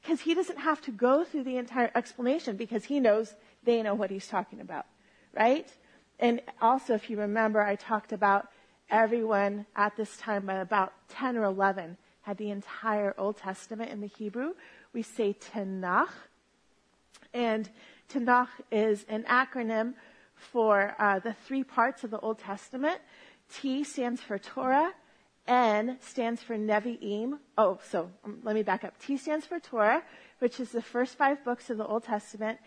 because 0.00 0.20
he 0.20 0.34
doesn't 0.34 0.60
have 0.60 0.80
to 0.82 0.92
go 0.92 1.24
through 1.24 1.42
the 1.42 1.56
entire 1.56 1.90
explanation 1.96 2.56
because 2.56 2.84
he 2.84 3.00
knows 3.00 3.34
they 3.64 3.82
know 3.82 3.96
what 3.96 4.12
he's 4.12 4.28
talking 4.28 4.60
about. 4.60 4.86
Right? 5.34 5.68
And 6.20 6.40
also, 6.62 6.94
if 6.94 7.10
you 7.10 7.18
remember, 7.18 7.60
I 7.60 7.74
talked 7.74 8.12
about 8.12 8.46
everyone 8.90 9.66
at 9.76 9.96
this 9.96 10.16
time, 10.16 10.46
by 10.46 10.54
about 10.54 10.92
10 11.10 11.36
or 11.36 11.44
11, 11.44 11.96
had 12.22 12.36
the 12.36 12.50
entire 12.50 13.14
Old 13.16 13.36
Testament 13.36 13.90
in 13.90 14.00
the 14.00 14.06
Hebrew. 14.06 14.54
We 14.92 15.02
say 15.02 15.34
Tanakh. 15.34 16.10
And 17.32 17.68
Tanakh 18.12 18.48
is 18.70 19.04
an 19.08 19.24
acronym 19.24 19.94
for 20.34 20.94
uh, 20.98 21.18
the 21.18 21.34
three 21.46 21.64
parts 21.64 22.04
of 22.04 22.10
the 22.10 22.18
Old 22.20 22.38
Testament. 22.38 23.00
T 23.54 23.84
stands 23.84 24.20
for 24.20 24.38
Torah. 24.38 24.92
N 25.46 25.96
stands 26.00 26.42
for 26.42 26.56
Nevi'im. 26.56 27.38
Oh, 27.56 27.78
so 27.90 28.10
um, 28.24 28.40
let 28.42 28.54
me 28.54 28.62
back 28.62 28.84
up. 28.84 28.98
T 28.98 29.16
stands 29.16 29.46
for 29.46 29.58
Torah, 29.58 30.02
which 30.40 30.60
is 30.60 30.70
the 30.70 30.82
first 30.82 31.16
five 31.16 31.42
books 31.44 31.70
of 31.70 31.78
the 31.78 31.86
Old 31.86 32.04
Testament. 32.04 32.58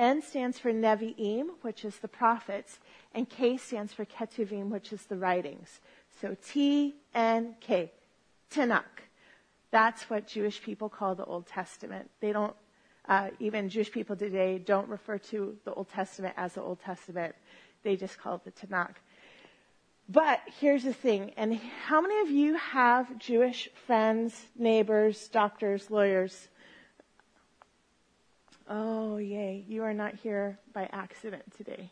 N 0.00 0.22
stands 0.22 0.58
for 0.58 0.72
Nevi'im, 0.72 1.48
which 1.60 1.84
is 1.84 1.96
the 1.98 2.08
prophets, 2.08 2.78
and 3.14 3.28
K 3.28 3.58
stands 3.58 3.92
for 3.92 4.06
Ketuvim, 4.06 4.70
which 4.70 4.94
is 4.94 5.02
the 5.04 5.16
writings. 5.16 5.80
So 6.22 6.34
T, 6.42 6.94
N, 7.14 7.54
K. 7.60 7.92
Tanakh. 8.50 9.04
That's 9.70 10.08
what 10.08 10.26
Jewish 10.26 10.62
people 10.62 10.88
call 10.88 11.14
the 11.14 11.26
Old 11.26 11.46
Testament. 11.46 12.10
They 12.20 12.32
don't, 12.32 12.56
uh, 13.08 13.28
even 13.40 13.68
Jewish 13.68 13.92
people 13.92 14.16
today 14.16 14.58
don't 14.58 14.88
refer 14.88 15.18
to 15.18 15.56
the 15.66 15.74
Old 15.74 15.90
Testament 15.90 16.34
as 16.38 16.54
the 16.54 16.62
Old 16.62 16.80
Testament. 16.80 17.34
They 17.82 17.96
just 17.96 18.18
call 18.18 18.36
it 18.36 18.44
the 18.44 18.52
Tanakh. 18.52 18.94
But 20.08 20.40
here's 20.60 20.82
the 20.82 20.94
thing, 20.94 21.32
and 21.36 21.54
how 21.86 22.00
many 22.00 22.20
of 22.20 22.30
you 22.30 22.54
have 22.56 23.18
Jewish 23.18 23.68
friends, 23.86 24.46
neighbors, 24.56 25.28
doctors, 25.28 25.90
lawyers? 25.90 26.48
Oh, 28.72 29.16
yay, 29.16 29.64
you 29.68 29.82
are 29.82 29.92
not 29.92 30.14
here 30.14 30.56
by 30.72 30.88
accident 30.92 31.42
today. 31.56 31.90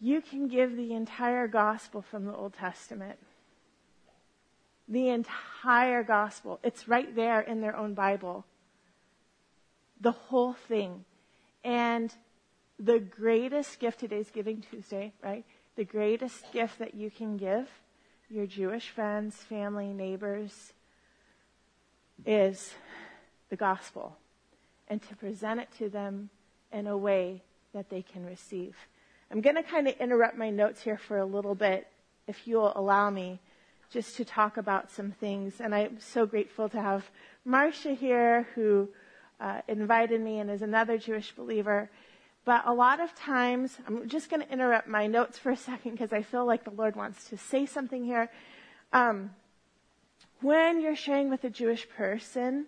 You 0.00 0.20
can 0.20 0.48
give 0.48 0.76
the 0.76 0.92
entire 0.92 1.46
gospel 1.46 2.02
from 2.02 2.26
the 2.26 2.34
Old 2.34 2.54
Testament. 2.54 3.20
The 4.88 5.10
entire 5.10 6.02
gospel. 6.02 6.58
It's 6.64 6.88
right 6.88 7.14
there 7.14 7.40
in 7.40 7.60
their 7.60 7.76
own 7.76 7.94
Bible. 7.94 8.44
The 10.00 10.10
whole 10.10 10.54
thing. 10.54 11.04
And 11.62 12.12
the 12.80 12.98
greatest 12.98 13.78
gift, 13.78 14.00
today's 14.00 14.32
Giving 14.32 14.62
Tuesday, 14.62 15.12
right? 15.22 15.44
The 15.76 15.84
greatest 15.84 16.52
gift 16.52 16.80
that 16.80 16.94
you 16.94 17.08
can 17.08 17.36
give 17.36 17.68
your 18.28 18.46
Jewish 18.46 18.90
friends, 18.90 19.36
family, 19.36 19.92
neighbors 19.92 20.72
is 22.26 22.74
the 23.48 23.56
gospel 23.56 24.16
and 24.94 25.02
to 25.02 25.16
present 25.16 25.58
it 25.58 25.68
to 25.76 25.88
them 25.88 26.30
in 26.72 26.86
a 26.86 26.96
way 26.96 27.42
that 27.72 27.90
they 27.90 28.00
can 28.00 28.24
receive. 28.24 28.76
I'm 29.28 29.40
going 29.40 29.56
to 29.56 29.62
kind 29.64 29.88
of 29.88 29.96
interrupt 29.98 30.38
my 30.38 30.50
notes 30.50 30.82
here 30.82 30.96
for 30.96 31.18
a 31.18 31.24
little 31.24 31.56
bit, 31.56 31.88
if 32.28 32.46
you'll 32.46 32.72
allow 32.76 33.10
me, 33.10 33.40
just 33.90 34.16
to 34.18 34.24
talk 34.24 34.56
about 34.56 34.92
some 34.92 35.10
things. 35.10 35.60
And 35.60 35.74
I'm 35.74 35.98
so 35.98 36.26
grateful 36.26 36.68
to 36.68 36.80
have 36.80 37.10
Marcia 37.44 37.94
here, 37.94 38.46
who 38.54 38.88
uh, 39.40 39.62
invited 39.66 40.20
me 40.20 40.38
and 40.38 40.48
is 40.48 40.62
another 40.62 40.96
Jewish 40.96 41.32
believer. 41.32 41.90
But 42.44 42.62
a 42.64 42.72
lot 42.72 43.00
of 43.00 43.12
times, 43.16 43.76
I'm 43.88 44.08
just 44.08 44.30
going 44.30 44.42
to 44.42 44.52
interrupt 44.52 44.86
my 44.86 45.08
notes 45.08 45.40
for 45.40 45.50
a 45.50 45.56
second 45.56 45.90
because 45.90 46.12
I 46.12 46.22
feel 46.22 46.46
like 46.46 46.62
the 46.62 46.70
Lord 46.70 46.94
wants 46.94 47.28
to 47.30 47.36
say 47.36 47.66
something 47.66 48.04
here. 48.04 48.30
Um, 48.92 49.30
when 50.40 50.80
you're 50.80 50.94
sharing 50.94 51.30
with 51.30 51.42
a 51.42 51.50
Jewish 51.50 51.88
person, 51.88 52.66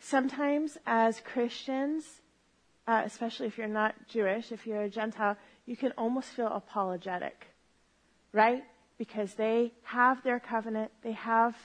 sometimes 0.00 0.78
as 0.86 1.20
Christians, 1.20 2.04
uh, 2.86 3.02
especially 3.04 3.46
if 3.46 3.56
you're 3.56 3.68
not 3.68 3.94
Jewish, 4.08 4.50
if 4.50 4.66
you're 4.66 4.82
a 4.82 4.90
Gentile, 4.90 5.36
you 5.66 5.76
can 5.76 5.92
almost 5.92 6.30
feel 6.30 6.48
apologetic, 6.48 7.46
right? 8.32 8.64
because 9.00 9.32
they 9.32 9.72
have 9.82 10.22
their 10.22 10.38
covenant, 10.38 10.90
they 11.02 11.12
have, 11.12 11.56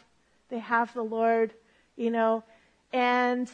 they 0.48 0.60
have 0.60 0.93
the 0.93 1.02
Lord, 1.02 1.54
you 1.98 2.10
know, 2.10 2.45
and, 2.93 3.52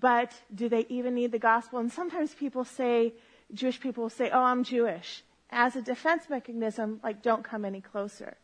but 0.00 0.32
do 0.54 0.70
they 0.70 0.86
even 0.88 1.14
need 1.14 1.30
the 1.30 1.38
gospel? 1.38 1.78
And 1.78 1.92
sometimes 1.92 2.32
people 2.32 2.64
say, 2.64 3.12
Jewish 3.52 3.78
people 3.80 4.08
say, 4.08 4.30
oh, 4.30 4.40
I'm 4.40 4.64
Jewish. 4.64 5.24
As 5.50 5.76
a 5.76 5.82
defense 5.82 6.30
mechanism, 6.30 7.00
like, 7.04 7.20
don't 7.20 7.44
come 7.44 7.66
any 7.66 7.82
closer. 7.82 8.38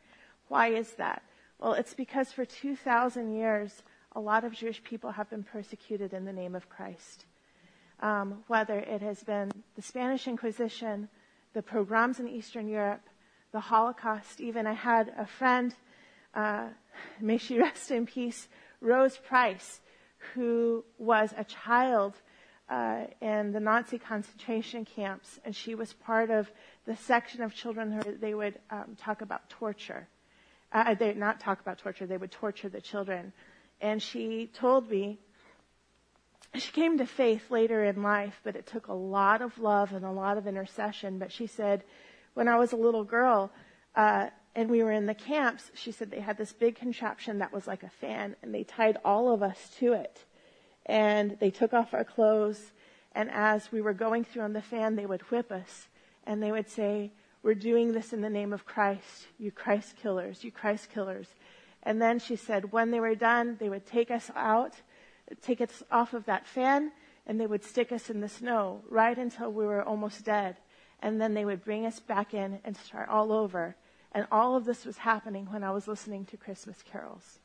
Why 0.48 0.68
is 0.68 0.90
that? 0.96 1.22
Well, 1.58 1.72
it's 1.72 1.94
because 1.94 2.30
for 2.30 2.44
2,000 2.44 3.34
years, 3.34 3.82
a 4.18 4.20
lot 4.20 4.42
of 4.42 4.52
Jewish 4.52 4.82
people 4.82 5.12
have 5.12 5.30
been 5.30 5.44
persecuted 5.44 6.12
in 6.12 6.24
the 6.24 6.32
name 6.32 6.56
of 6.56 6.68
Christ. 6.68 7.24
Um, 8.00 8.42
whether 8.48 8.76
it 8.76 9.00
has 9.00 9.22
been 9.22 9.48
the 9.76 9.82
Spanish 9.82 10.26
Inquisition, 10.26 11.08
the 11.54 11.62
pogroms 11.62 12.18
in 12.18 12.26
Eastern 12.26 12.66
Europe, 12.66 13.02
the 13.52 13.60
Holocaust, 13.60 14.40
even 14.40 14.66
I 14.66 14.72
had 14.72 15.14
a 15.16 15.24
friend, 15.24 15.72
uh, 16.34 16.66
may 17.20 17.38
she 17.38 17.60
rest 17.60 17.92
in 17.92 18.06
peace, 18.06 18.48
Rose 18.80 19.16
Price, 19.16 19.80
who 20.34 20.84
was 20.98 21.32
a 21.36 21.44
child 21.44 22.14
uh, 22.68 23.04
in 23.20 23.52
the 23.52 23.60
Nazi 23.60 23.98
concentration 23.98 24.84
camps, 24.84 25.38
and 25.44 25.54
she 25.54 25.76
was 25.76 25.92
part 25.92 26.30
of 26.30 26.50
the 26.86 26.96
section 26.96 27.40
of 27.40 27.54
children 27.54 27.92
who 27.92 28.16
they 28.16 28.34
would 28.34 28.58
um, 28.70 28.96
talk 29.00 29.22
about 29.22 29.48
torture. 29.48 30.08
Uh, 30.72 30.94
they 30.94 31.14
not 31.14 31.38
talk 31.38 31.60
about 31.60 31.78
torture; 31.78 32.04
they 32.04 32.16
would 32.16 32.32
torture 32.32 32.68
the 32.68 32.80
children. 32.80 33.32
And 33.80 34.02
she 34.02 34.50
told 34.52 34.90
me 34.90 35.18
she 36.54 36.72
came 36.72 36.98
to 36.98 37.06
faith 37.06 37.50
later 37.50 37.84
in 37.84 38.02
life, 38.02 38.40
but 38.42 38.56
it 38.56 38.66
took 38.66 38.88
a 38.88 38.94
lot 38.94 39.42
of 39.42 39.58
love 39.58 39.92
and 39.92 40.04
a 40.04 40.10
lot 40.10 40.38
of 40.38 40.46
intercession. 40.46 41.18
But 41.18 41.30
she 41.30 41.46
said, 41.46 41.84
when 42.34 42.48
I 42.48 42.56
was 42.56 42.72
a 42.72 42.76
little 42.76 43.04
girl, 43.04 43.50
uh, 43.94 44.28
and 44.54 44.70
we 44.70 44.82
were 44.82 44.92
in 44.92 45.06
the 45.06 45.14
camps, 45.14 45.70
she 45.74 45.92
said 45.92 46.10
they 46.10 46.20
had 46.20 46.38
this 46.38 46.52
big 46.52 46.76
contraption 46.76 47.38
that 47.38 47.52
was 47.52 47.66
like 47.66 47.82
a 47.82 47.90
fan, 47.90 48.34
and 48.42 48.54
they 48.54 48.64
tied 48.64 48.96
all 49.04 49.32
of 49.32 49.42
us 49.42 49.70
to 49.78 49.92
it 49.92 50.24
and 50.88 51.36
they 51.38 51.50
took 51.50 51.74
off 51.74 51.94
our 51.94 52.04
clothes. 52.04 52.72
And 53.12 53.30
as 53.30 53.70
we 53.70 53.80
were 53.80 53.92
going 53.92 54.24
through 54.24 54.42
on 54.42 54.54
the 54.54 54.62
fan, 54.62 54.96
they 54.96 55.06
would 55.06 55.22
whip 55.30 55.52
us 55.52 55.88
and 56.24 56.42
they 56.42 56.50
would 56.50 56.68
say, 56.68 57.12
We're 57.42 57.54
doing 57.54 57.92
this 57.92 58.12
in 58.12 58.20
the 58.22 58.30
name 58.30 58.52
of 58.52 58.64
Christ, 58.64 59.26
you 59.38 59.50
Christ 59.50 59.96
killers, 59.96 60.42
you 60.42 60.50
Christ 60.50 60.88
killers. 60.90 61.26
And 61.82 62.02
then 62.02 62.18
she 62.18 62.36
said, 62.36 62.72
when 62.72 62.90
they 62.90 63.00
were 63.00 63.14
done, 63.14 63.56
they 63.58 63.68
would 63.68 63.86
take 63.86 64.10
us 64.10 64.30
out, 64.34 64.74
take 65.42 65.60
us 65.60 65.82
off 65.90 66.12
of 66.14 66.24
that 66.26 66.46
fan, 66.46 66.92
and 67.26 67.40
they 67.40 67.46
would 67.46 67.64
stick 67.64 67.92
us 67.92 68.10
in 68.10 68.20
the 68.20 68.28
snow 68.28 68.82
right 68.88 69.16
until 69.16 69.52
we 69.52 69.66
were 69.66 69.82
almost 69.82 70.24
dead. 70.24 70.56
And 71.00 71.20
then 71.20 71.34
they 71.34 71.44
would 71.44 71.64
bring 71.64 71.86
us 71.86 72.00
back 72.00 72.34
in 72.34 72.58
and 72.64 72.76
start 72.76 73.08
all 73.08 73.32
over. 73.32 73.76
And 74.12 74.26
all 74.32 74.56
of 74.56 74.64
this 74.64 74.84
was 74.84 74.98
happening 74.98 75.46
when 75.50 75.62
I 75.62 75.70
was 75.70 75.86
listening 75.86 76.24
to 76.26 76.36
Christmas 76.36 76.82
carols. 76.82 77.38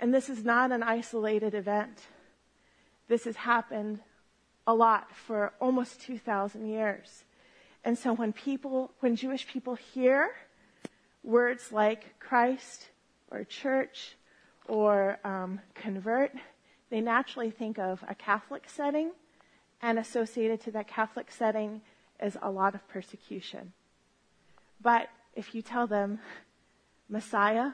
And 0.00 0.14
this 0.14 0.30
is 0.30 0.44
not 0.44 0.70
an 0.70 0.82
isolated 0.82 1.54
event. 1.54 2.06
This 3.08 3.24
has 3.24 3.36
happened 3.36 4.00
a 4.66 4.74
lot 4.74 5.14
for 5.14 5.52
almost 5.60 6.00
2,000 6.02 6.66
years. 6.66 7.24
And 7.84 7.96
so 7.96 8.12
when 8.12 8.32
people, 8.32 8.92
when 9.00 9.16
Jewish 9.16 9.46
people 9.46 9.74
hear 9.74 10.30
words 11.22 11.72
like 11.72 12.18
Christ 12.18 12.88
or 13.30 13.44
church 13.44 14.16
or 14.66 15.18
um, 15.24 15.60
convert, 15.74 16.32
they 16.90 17.00
naturally 17.00 17.50
think 17.50 17.78
of 17.78 18.02
a 18.08 18.14
Catholic 18.14 18.64
setting, 18.68 19.12
and 19.80 19.98
associated 19.98 20.60
to 20.62 20.70
that 20.72 20.88
Catholic 20.88 21.30
setting 21.30 21.80
is 22.20 22.36
a 22.42 22.50
lot 22.50 22.74
of 22.74 22.86
persecution. 22.88 23.72
But 24.80 25.08
if 25.34 25.54
you 25.54 25.62
tell 25.62 25.86
them 25.86 26.18
Messiah, 27.08 27.72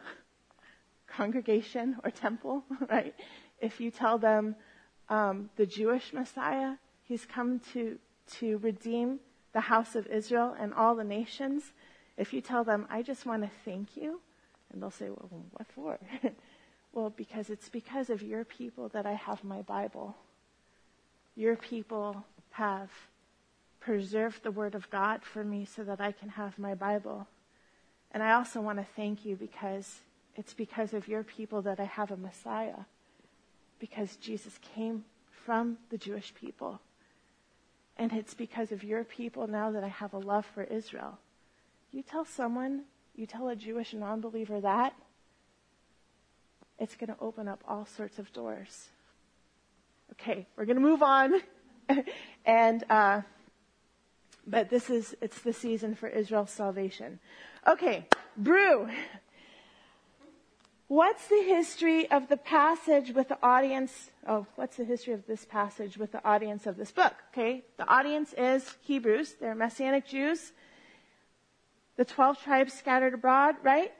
congregation 1.07 1.97
or 2.05 2.11
temple, 2.11 2.65
right? 2.91 3.15
If 3.61 3.81
you 3.81 3.91
tell 3.91 4.19
them 4.19 4.57
um, 5.09 5.51
the 5.57 5.67
Jewish 5.67 6.13
Messiah, 6.13 6.75
he's 7.03 7.25
come 7.25 7.61
to 7.73 7.99
to 8.39 8.57
redeem 8.59 9.21
the 9.55 9.61
house 9.61 9.95
of 9.95 10.07
Israel 10.09 10.55
and 10.59 10.75
all 10.75 10.95
the 10.95 11.05
nations. 11.05 11.73
If 12.19 12.35
you 12.35 12.43
tell 12.43 12.65
them, 12.65 12.87
I 12.91 13.01
just 13.01 13.25
want 13.25 13.43
to 13.45 13.51
thank 13.65 13.97
you, 13.97 14.21
and 14.71 14.83
they'll 14.83 14.91
say, 14.91 15.09
Well, 15.09 15.31
what 15.53 15.67
for? 15.75 15.99
well, 16.93 17.11
because 17.11 17.49
it's 17.49 17.71
because 17.71 18.11
of 18.11 18.23
your 18.23 18.45
people 18.45 18.89
that 18.91 19.07
I 19.07 19.15
have 19.15 19.43
my 19.43 19.63
Bible. 19.63 20.17
Your 21.37 21.57
people 21.57 22.25
have 22.51 22.91
preserved 23.81 24.43
the 24.43 24.51
Word 24.51 24.75
of 24.75 24.91
God 24.91 25.23
for 25.23 25.45
me 25.45 25.65
so 25.65 25.83
that 25.85 26.01
I 26.01 26.13
can 26.13 26.29
have 26.31 26.59
my 26.59 26.75
Bible. 26.75 27.27
And 28.13 28.23
I 28.23 28.33
also 28.33 28.61
want 28.61 28.79
to 28.79 28.87
thank 28.97 29.25
you 29.25 29.37
because 29.37 30.01
it's 30.37 30.55
because 30.55 30.95
of 30.95 31.09
your 31.09 31.25
people 31.25 31.63
that 31.63 31.81
I 31.81 31.85
have 31.85 32.11
a 32.11 32.17
Messiah. 32.17 32.85
Because 33.79 34.17
Jesus 34.17 34.59
came 34.75 35.05
from 35.45 35.79
the 35.91 35.99
Jewish 35.99 36.33
people. 36.35 36.81
And 37.97 38.13
it's 38.13 38.35
because 38.35 38.73
of 38.73 38.83
your 38.83 39.05
people 39.05 39.47
now 39.47 39.71
that 39.71 39.85
I 39.85 39.89
have 39.89 40.15
a 40.15 40.19
love 40.19 40.47
for 40.55 40.65
Israel. 40.65 41.19
You 41.93 42.03
tell 42.03 42.25
someone, 42.25 42.83
you 43.15 43.27
tell 43.27 43.49
a 43.49 43.57
Jewish 43.57 43.95
non-believer 43.95 44.61
that, 44.61 44.95
it's 46.79 46.97
going 46.97 47.09
to 47.09 47.17
open 47.21 47.47
up 47.47 47.63
all 47.69 47.87
sorts 47.87 48.19
of 48.19 48.33
doors. 48.33 48.89
Okay, 50.13 50.47
we're 50.57 50.65
going 50.65 50.77
to 50.77 50.83
move 50.83 51.03
on. 51.03 51.35
and, 52.45 52.85
uh, 52.91 53.23
but 54.47 54.71
this 54.71 54.91
is, 54.91 55.15
it's 55.21 55.41
the 55.41 55.53
season 55.53 55.95
for 55.95 56.09
Israel's 56.09 56.51
salvation. 56.51 57.21
Okay, 57.67 58.07
brew. 58.37 58.89
What's 60.89 61.29
the 61.29 61.43
history 61.43 62.11
of 62.11 62.29
the 62.29 62.37
passage 62.37 63.13
with 63.13 63.29
the 63.29 63.39
audience? 63.43 64.11
Oh, 64.27 64.47
what's 64.57 64.77
the 64.77 64.85
history 64.85 65.15
of 65.15 65.27
this 65.27 65.45
passage 65.47 65.97
with 65.97 66.13
the 66.13 66.23
audience 66.27 66.67
of 66.67 66.77
this 66.77 66.93
book? 66.93 67.15
Okay, 67.33 67.65
the 67.79 67.89
audience 67.89 68.35
is 68.37 68.77
Hebrews. 68.83 69.37
They're 69.41 69.55
Messianic 69.55 70.07
Jews. 70.07 70.53
The 71.97 72.05
12 72.05 72.43
tribes 72.43 72.75
scattered 72.75 73.15
abroad, 73.15 73.57
right? 73.63 73.93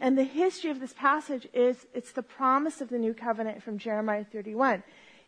And 0.00 0.18
the 0.18 0.24
history 0.24 0.70
of 0.70 0.80
this 0.80 0.92
passage 0.92 1.46
is 1.52 1.86
it's 1.94 2.10
the 2.10 2.24
promise 2.24 2.80
of 2.80 2.88
the 2.88 2.98
new 2.98 3.14
covenant 3.14 3.62
from 3.62 3.78
Jeremiah 3.78 4.24
31. 4.24 4.82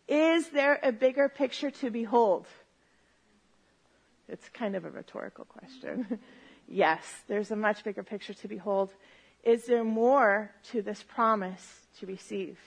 Is 0.09 0.49
there 0.49 0.81
a 0.83 0.91
bigger 0.91 1.29
picture 1.29 1.71
to 1.71 1.91
behold? 1.91 2.47
It's 4.29 4.49
kind 4.49 4.75
of 4.75 4.85
a 4.85 4.91
rhetorical 4.91 5.45
question. 5.45 6.19
yes, 6.69 7.23
there's 7.29 7.53
a 7.53 7.57
much 7.57 7.85
bigger 7.85 8.03
picture 8.03 8.35
to 8.35 8.49
behold. 8.49 8.91
Is 9.45 9.67
there 9.67 9.85
more 9.85 10.51
to 10.71 10.81
this 10.81 11.03
promise 11.03 11.87
to 12.01 12.07
receive? 12.07 12.59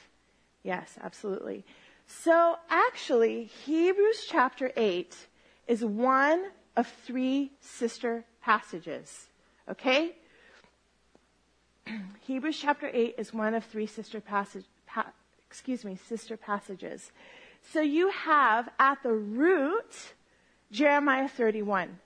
Yes, 0.63 0.97
absolutely. 1.01 1.65
So 2.05 2.57
actually, 2.69 3.45
Hebrews 3.65 4.27
chapter 4.29 4.71
8 4.77 5.15
is 5.67 5.83
one 5.83 6.45
of 6.75 6.87
three 7.05 7.51
sister 7.59 8.23
passages. 8.41 9.27
Okay? 9.67 10.15
Hebrews 12.21 12.59
chapter 12.59 12.89
8 12.93 13.15
is 13.17 13.33
one 13.33 13.55
of 13.55 13.65
three 13.65 13.87
sister 13.87 14.21
passage, 14.21 14.65
pa- 14.85 15.11
excuse 15.49 15.83
me, 15.83 15.97
sister 16.07 16.37
passages. 16.37 17.11
So 17.73 17.81
you 17.81 18.11
have 18.11 18.69
at 18.79 19.01
the 19.01 19.13
root 19.13 20.13
Jeremiah 20.71 21.27
31. 21.27 21.99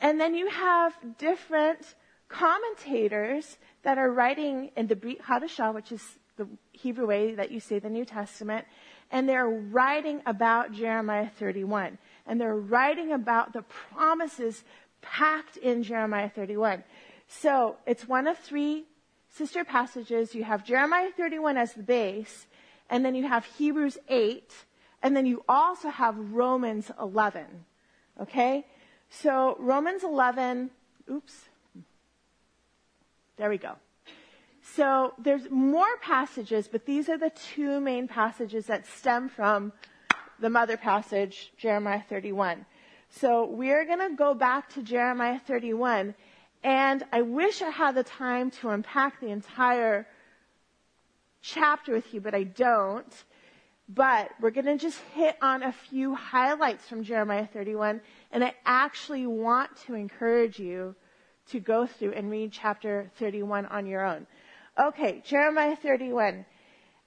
And 0.00 0.20
then 0.20 0.34
you 0.34 0.48
have 0.48 0.94
different 1.18 1.94
commentators 2.28 3.58
that 3.82 3.98
are 3.98 4.10
writing 4.10 4.70
in 4.76 4.86
the 4.86 4.96
Brit 4.96 5.22
Hadashah, 5.22 5.74
which 5.74 5.92
is 5.92 6.02
the 6.36 6.48
Hebrew 6.72 7.06
way 7.06 7.34
that 7.34 7.50
you 7.50 7.60
say 7.60 7.78
the 7.78 7.90
New 7.90 8.04
Testament, 8.04 8.66
and 9.10 9.28
they're 9.28 9.48
writing 9.48 10.22
about 10.26 10.72
Jeremiah 10.72 11.28
31. 11.38 11.98
And 12.26 12.40
they're 12.40 12.56
writing 12.56 13.12
about 13.12 13.52
the 13.52 13.62
promises 13.62 14.64
packed 15.00 15.56
in 15.56 15.82
Jeremiah 15.82 16.28
31. 16.28 16.84
So 17.26 17.76
it's 17.86 18.06
one 18.06 18.26
of 18.26 18.38
three 18.38 18.84
sister 19.30 19.64
passages. 19.64 20.34
You 20.34 20.44
have 20.44 20.64
Jeremiah 20.64 21.10
31 21.16 21.56
as 21.56 21.72
the 21.72 21.82
base, 21.82 22.46
and 22.90 23.04
then 23.04 23.14
you 23.14 23.26
have 23.26 23.44
Hebrews 23.44 23.98
8, 24.08 24.52
and 25.02 25.16
then 25.16 25.26
you 25.26 25.44
also 25.48 25.88
have 25.88 26.16
Romans 26.32 26.90
11. 27.00 27.44
Okay? 28.20 28.66
So 29.10 29.56
Romans 29.58 30.04
11, 30.04 30.70
oops, 31.10 31.47
there 33.38 33.48
we 33.48 33.58
go. 33.58 33.76
So 34.62 35.14
there's 35.18 35.50
more 35.50 35.96
passages, 36.02 36.68
but 36.68 36.84
these 36.84 37.08
are 37.08 37.16
the 37.16 37.30
two 37.30 37.80
main 37.80 38.06
passages 38.06 38.66
that 38.66 38.86
stem 38.86 39.28
from 39.28 39.72
the 40.40 40.50
mother 40.50 40.76
passage, 40.76 41.52
Jeremiah 41.56 42.02
31. 42.08 42.66
So 43.10 43.46
we're 43.46 43.84
going 43.86 44.10
to 44.10 44.14
go 44.14 44.34
back 44.34 44.68
to 44.74 44.82
Jeremiah 44.82 45.40
31, 45.46 46.14
and 46.62 47.04
I 47.12 47.22
wish 47.22 47.62
I 47.62 47.70
had 47.70 47.94
the 47.94 48.02
time 48.02 48.50
to 48.52 48.70
unpack 48.70 49.20
the 49.20 49.28
entire 49.28 50.06
chapter 51.40 51.92
with 51.92 52.12
you, 52.12 52.20
but 52.20 52.34
I 52.34 52.42
don't. 52.42 53.12
But 53.88 54.32
we're 54.40 54.50
going 54.50 54.66
to 54.66 54.76
just 54.76 54.98
hit 55.14 55.36
on 55.40 55.62
a 55.62 55.72
few 55.72 56.14
highlights 56.14 56.86
from 56.86 57.02
Jeremiah 57.02 57.46
31, 57.46 58.02
and 58.32 58.44
I 58.44 58.54
actually 58.66 59.26
want 59.26 59.74
to 59.86 59.94
encourage 59.94 60.58
you 60.58 60.94
to 61.50 61.60
go 61.60 61.86
through 61.86 62.12
and 62.12 62.30
read 62.30 62.52
chapter 62.52 63.10
31 63.18 63.66
on 63.66 63.86
your 63.86 64.04
own. 64.04 64.26
Okay, 64.78 65.22
Jeremiah 65.24 65.76
31. 65.76 66.44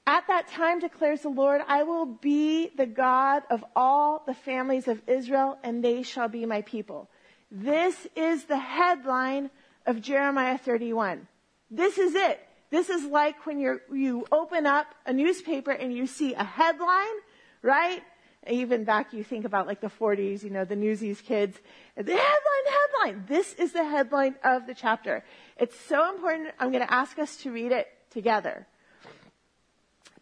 At 0.08 0.28
that 0.28 0.48
time 0.50 0.80
declares 0.80 1.22
the 1.22 1.30
Lord, 1.30 1.62
I 1.68 1.84
will 1.84 2.06
be 2.06 2.70
the 2.76 2.88
God 2.88 3.44
of 3.50 3.64
all 3.76 4.24
the 4.26 4.34
families 4.34 4.88
of 4.88 5.02
Israel, 5.08 5.58
and 5.64 5.84
they 5.84 6.04
shall 6.04 6.28
be 6.28 6.46
my 6.46 6.64
people. 6.64 7.10
This 7.52 8.08
is 8.16 8.46
the 8.46 8.58
headline 8.58 9.52
of 9.86 10.02
Jeremiah 10.02 10.58
31. 10.58 11.28
This 11.70 11.98
is 11.98 12.16
it. 12.16 12.40
This 12.72 12.90
is 12.90 13.06
like 13.06 13.46
when 13.46 13.60
you 13.60 13.82
you 13.92 14.26
open 14.32 14.66
up 14.66 14.88
a 15.06 15.14
newspaper 15.14 15.72
and 15.72 15.94
you 15.94 16.08
see 16.08 16.34
a 16.34 16.44
headline, 16.44 17.18
right? 17.62 18.02
Even 18.50 18.84
back 18.84 19.14
you 19.14 19.24
think 19.24 19.46
about 19.46 19.68
like 19.68 19.82
the 19.82 19.88
40s, 19.88 20.44
you 20.44 20.50
know, 20.50 20.66
the 20.66 20.76
Newsies 20.76 21.22
kids. 21.22 21.58
The 21.96 22.04
headline, 22.04 22.66
headline. 22.66 23.26
This 23.28 23.54
is 23.54 23.72
the 23.72 23.84
headline 23.84 24.36
of 24.44 24.66
the 24.66 24.74
chapter. 24.74 25.24
It's 25.58 25.80
so 25.80 26.10
important. 26.10 26.50
I'm 26.60 26.72
going 26.72 26.86
to 26.86 26.94
ask 26.94 27.20
us 27.20 27.38
to 27.38 27.52
read 27.52 27.72
it 27.72 27.88
together. 28.10 28.66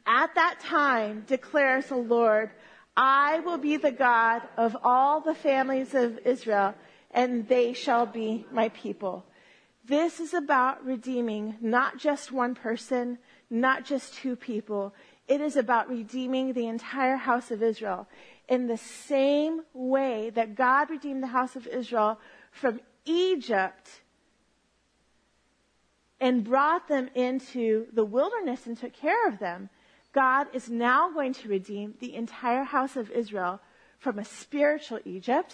At 0.05 0.36
that 0.36 0.60
time, 0.60 1.23
declares 1.27 1.88
the 1.88 1.95
Lord, 1.95 2.51
I 2.97 3.39
will 3.39 3.58
be 3.58 3.77
the 3.77 3.91
God 3.91 4.41
of 4.58 4.75
all 4.84 5.21
the 5.21 5.36
families 5.36 5.93
of 5.93 6.19
Israel, 6.25 6.73
and 7.12 7.47
they 7.47 7.73
shall 7.73 8.05
be 8.05 8.45
my 8.51 8.69
people. 8.69 9.25
This 9.86 10.19
is 10.19 10.34
about 10.34 10.86
redeeming 10.86 11.55
not 11.62 11.97
just 11.97 12.32
one 12.32 12.53
person, 12.53 13.17
not 13.49 13.86
just 13.86 14.13
two 14.15 14.36
people. 14.36 14.93
It 15.30 15.42
is 15.42 15.56
about 15.56 15.88
redeeming 15.89 16.54
the 16.54 16.65
entire 16.65 17.15
house 17.15 17.52
of 17.52 17.62
Israel 17.62 18.08
in 18.48 18.65
the 18.65 18.78
same 18.78 19.62
way 19.76 20.32
that 20.32 20.56
God 20.56 20.89
redeemed 20.89 21.22
the 21.22 21.28
house 21.28 21.56
of 21.56 21.68
Israel 21.68 22.20
from 22.52 22.82
Egypt 23.06 24.02
and 26.20 26.44
brought 26.44 26.88
them 26.88 27.10
into 27.13 27.86
the 27.94 28.04
wilderness 28.04 28.65
and 28.65 28.76
took 28.76 28.94
care 28.94 29.28
of 29.28 29.38
them. 29.38 29.70
God 30.13 30.48
is 30.52 30.68
now 30.68 31.12
going 31.12 31.34
to 31.34 31.48
redeem 31.48 31.94
the 32.00 32.15
entire 32.15 32.63
house 32.63 32.98
of 32.98 33.12
Israel 33.12 33.62
from 34.00 34.18
a 34.18 34.26
spiritual 34.26 35.00
Egypt, 35.06 35.54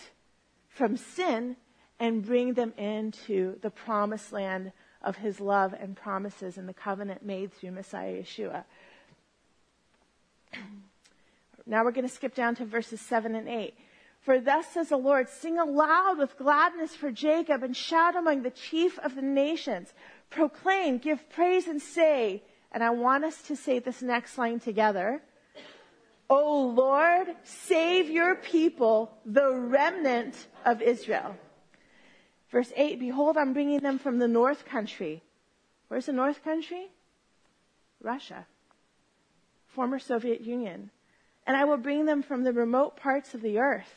from 0.70 0.96
sin, 0.96 1.58
and 2.00 2.26
bring 2.26 2.54
them 2.54 2.74
into 2.78 3.60
the 3.62 3.70
promised 3.70 4.32
land 4.32 4.72
of 5.02 5.18
his 5.18 5.42
love 5.42 5.74
and 5.74 5.98
promises 5.98 6.58
and 6.58 6.70
the 6.70 6.74
covenant 6.74 7.26
made 7.26 7.54
through 7.54 7.72
Messiah 7.72 8.22
Yeshua. 8.22 8.64
now 11.66 11.84
we're 11.84 11.92
going 11.92 12.08
to 12.08 12.14
skip 12.14 12.36
down 12.36 12.56
to 12.56 12.66
verses 12.66 13.02
7 13.02 13.36
and 13.36 13.48
8. 13.48 13.74
For 14.22 14.40
thus 14.40 14.66
says 14.68 14.90
the 14.90 14.98
Lord, 14.98 15.30
sing 15.30 15.60
aloud 15.60 16.18
with 16.18 16.38
gladness 16.38 16.96
for 16.96 17.12
Jacob 17.12 17.62
and 17.62 17.78
shout 17.78 18.16
among 18.16 18.42
the 18.42 18.50
chief 18.50 18.98
of 19.00 19.14
the 19.14 19.22
nations. 19.22 19.94
Proclaim, 20.32 20.98
give 20.98 21.30
praise 21.30 21.68
and 21.68 21.80
say, 21.80 22.42
and 22.72 22.84
I 22.84 22.90
want 22.90 23.24
us 23.24 23.44
to 23.44 23.56
say 23.56 23.80
this 23.80 24.02
next 24.02 24.38
line 24.38 24.60
together. 24.60 25.22
O 26.30 26.74
Lord, 26.76 27.28
save 27.44 28.10
your 28.10 28.36
people, 28.36 29.12
the 29.26 29.54
remnant 29.54 30.48
of 30.66 30.82
Israel. 30.82 31.36
Verse 32.50 32.72
8, 32.76 33.00
behold, 33.00 33.38
I'm 33.38 33.54
bringing 33.54 33.80
them 33.80 34.00
from 34.00 34.18
the 34.18 34.28
north 34.28 34.66
country. 34.66 35.22
Where's 35.88 36.08
the 36.08 36.14
north 36.14 36.44
country? 36.44 36.88
Russia. 38.02 38.48
Former 39.76 40.00
Soviet 40.00 40.42
Union. 40.42 40.90
And 41.46 41.56
I 41.56 41.66
will 41.66 41.78
bring 41.78 42.06
them 42.06 42.24
from 42.24 42.44
the 42.44 42.54
remote 42.54 42.96
parts 42.96 43.34
of 43.34 43.42
the 43.42 43.60
earth. 43.60 43.94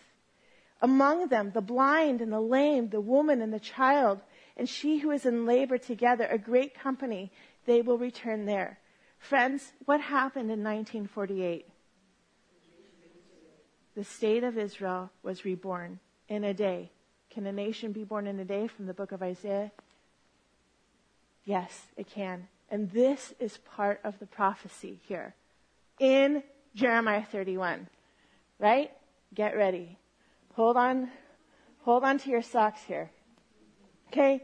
Among 0.83 1.29
them, 1.29 1.53
the 1.55 1.61
blind 1.61 2.21
and 2.21 2.33
the 2.33 2.41
lame, 2.41 2.89
the 2.89 3.01
woman 3.01 3.41
and 3.41 3.53
the 3.53 3.61
child, 3.61 4.21
and 4.57 4.69
she 4.69 4.99
who 4.99 5.13
is 5.13 5.25
in 5.25 5.47
labor 5.47 5.79
together, 5.79 6.27
a 6.27 6.37
great 6.39 6.75
company, 6.75 7.31
they 7.65 7.81
will 7.81 7.97
return 7.97 8.45
there. 8.45 8.79
Friends, 9.19 9.73
what 9.87 10.01
happened 10.01 10.51
in 10.51 10.63
1948? 10.63 11.67
The 13.95 14.05
state 14.05 14.45
of 14.45 14.59
Israel 14.59 15.11
was 15.23 15.45
reborn 15.45 15.99
in 16.29 16.45
a 16.45 16.55
day. 16.55 16.91
Can 17.31 17.47
a 17.47 17.53
nation 17.53 17.93
be 17.93 18.05
born 18.05 18.27
in 18.27 18.39
a 18.39 18.45
day 18.45 18.69
from 18.69 18.87
the 18.87 18.95
book 18.95 19.13
of 19.13 19.23
Isaiah? 19.23 19.73
Yes, 21.45 21.87
it 21.97 22.09
can. 22.09 22.49
And 22.71 22.91
this 22.91 23.33
is 23.41 23.59
part 23.59 24.01
of 24.05 24.19
the 24.19 24.27
prophecy 24.27 25.01
here 25.09 25.35
in 26.01 26.43
Jeremiah 26.75 27.25
31. 27.25 27.89
Right? 28.59 28.91
Get 29.35 29.57
ready. 29.57 29.99
Hold 30.55 30.77
on. 30.77 31.11
Hold 31.83 32.05
on 32.05 32.19
to 32.19 32.31
your 32.31 32.43
socks 32.43 32.83
here. 32.83 33.11
Okay? 34.09 34.43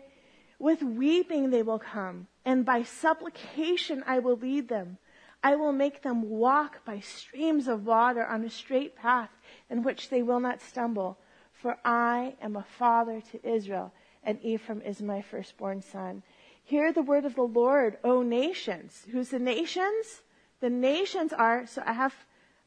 With 0.59 0.83
weeping 0.83 1.51
they 1.51 1.62
will 1.62 1.79
come, 1.79 2.27
and 2.45 2.64
by 2.64 2.85
supplication 2.85 4.05
I 4.07 4.19
will 4.21 4.37
lead 4.37 4.69
them. 4.69 4.99
I 5.43 5.57
will 5.57 5.73
make 5.73 6.03
them 6.03 6.31
walk 6.31 6.85
by 6.87 7.01
streams 7.01 7.69
of 7.69 7.85
water 7.85 8.25
on 8.25 8.45
a 8.45 8.51
straight 8.51 8.97
path 8.97 9.31
in 9.69 9.83
which 9.83 10.09
they 10.09 10.23
will 10.23 10.40
not 10.40 10.62
stumble. 10.62 11.19
For 11.53 11.77
I 11.85 12.35
am 12.40 12.57
a 12.57 12.64
father 12.79 13.21
to 13.33 13.47
Israel, 13.47 13.93
and 14.23 14.38
Ephraim 14.43 14.81
is 14.81 15.03
my 15.03 15.21
firstborn 15.21 15.83
son. 15.83 16.23
Hear 16.62 16.93
the 16.93 17.03
word 17.03 17.27
of 17.27 17.35
the 17.35 17.43
Lord, 17.43 17.99
O 18.03 18.23
nations. 18.23 19.07
Who's 19.11 19.29
the 19.29 19.38
nations? 19.38 20.23
The 20.64 20.70
nations 20.70 21.35
are, 21.35 21.66
so 21.66 21.83
I 21.85 21.92
have, 21.92 22.14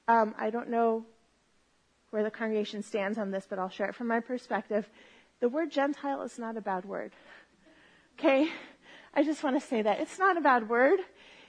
um, 0.07 0.35
I 0.37 0.51
don't 0.51 0.69
know 0.69 1.03
where 2.11 2.21
the 2.21 2.29
congregation 2.29 2.83
stands 2.83 3.17
on 3.17 3.31
this, 3.31 3.47
but 3.49 3.57
I'll 3.57 3.71
share 3.71 3.89
it 3.89 3.95
from 3.95 4.05
my 4.05 4.19
perspective. 4.19 4.87
The 5.39 5.49
word 5.49 5.71
Gentile 5.71 6.21
is 6.21 6.37
not 6.37 6.57
a 6.57 6.61
bad 6.61 6.85
word. 6.85 7.11
Okay? 8.19 8.49
I 9.15 9.23
just 9.23 9.43
want 9.43 9.59
to 9.59 9.67
say 9.67 9.81
that. 9.81 9.99
It's 9.99 10.19
not 10.19 10.37
a 10.37 10.41
bad 10.41 10.69
word. 10.69 10.99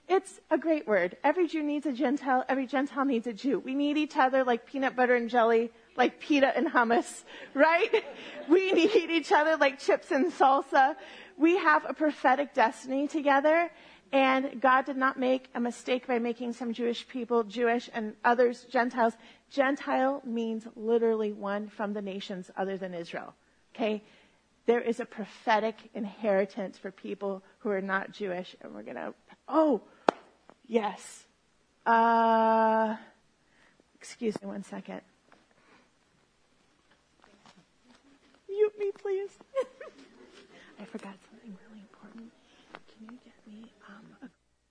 It's 0.09 0.41
a 0.51 0.57
great 0.57 0.89
word. 0.89 1.19
Every 1.23 1.49
Jew 1.49 1.63
needs 1.63 1.85
a 1.85 1.93
Gentile. 1.93 2.47
Every 2.49 2.67
Gentile 2.67 3.05
needs 3.05 3.27
a 3.27 3.35
Jew. 3.35 3.59
We 3.59 3.75
need 3.75 3.99
each 3.99 4.17
other 4.17 4.43
like 4.43 4.65
peanut 4.65 4.97
butter 4.97 5.17
and 5.17 5.29
jelly 5.29 5.71
like 5.99 6.19
pita 6.19 6.57
and 6.57 6.67
hummus, 6.67 7.25
right? 7.53 8.05
We 8.49 8.73
need 8.73 9.11
each 9.11 9.33
other 9.33 9.59
like 9.59 9.79
chips 9.79 10.11
and 10.11 10.33
salsa. 10.33 10.97
We 11.37 11.59
have 11.59 11.85
a 11.87 11.93
prophetic 11.93 12.55
destiny 12.55 13.07
together. 13.07 13.71
And 14.13 14.61
God 14.61 14.87
did 14.87 14.97
not 14.97 15.19
make 15.19 15.49
a 15.55 15.61
mistake 15.61 16.07
by 16.07 16.19
making 16.19 16.55
some 16.55 16.73
Jewish 16.73 17.07
people 17.09 17.45
Jewish 17.45 17.91
and 17.93 18.15
others 18.25 18.65
Gentiles. 18.71 19.15
Gentile 19.51 20.23
means 20.25 20.67
literally 20.77 21.33
one 21.33 21.69
from 21.69 21.93
the 21.93 22.03
nations 22.03 22.51
other 22.57 22.79
than 22.79 22.95
Israel. 22.95 23.35
Okay? 23.75 24.03
There 24.67 24.81
is 24.81 25.01
a 25.01 25.05
prophetic 25.05 25.77
inheritance 25.95 26.79
for 26.79 26.91
people 26.91 27.43
who 27.59 27.71
are 27.71 27.83
not 27.83 28.13
Jewish. 28.13 28.57
And 28.61 28.75
we're 28.75 28.83
gonna, 28.83 29.13
oh, 29.47 29.83
yes. 30.67 31.27
Uh, 31.85 32.97
excuse 33.95 34.41
me 34.41 34.49
one 34.49 34.65
second. 34.65 35.03
mute 38.59 38.79
me, 38.79 38.91
please? 39.01 39.31
I 40.81 40.85
forgot 40.85 41.15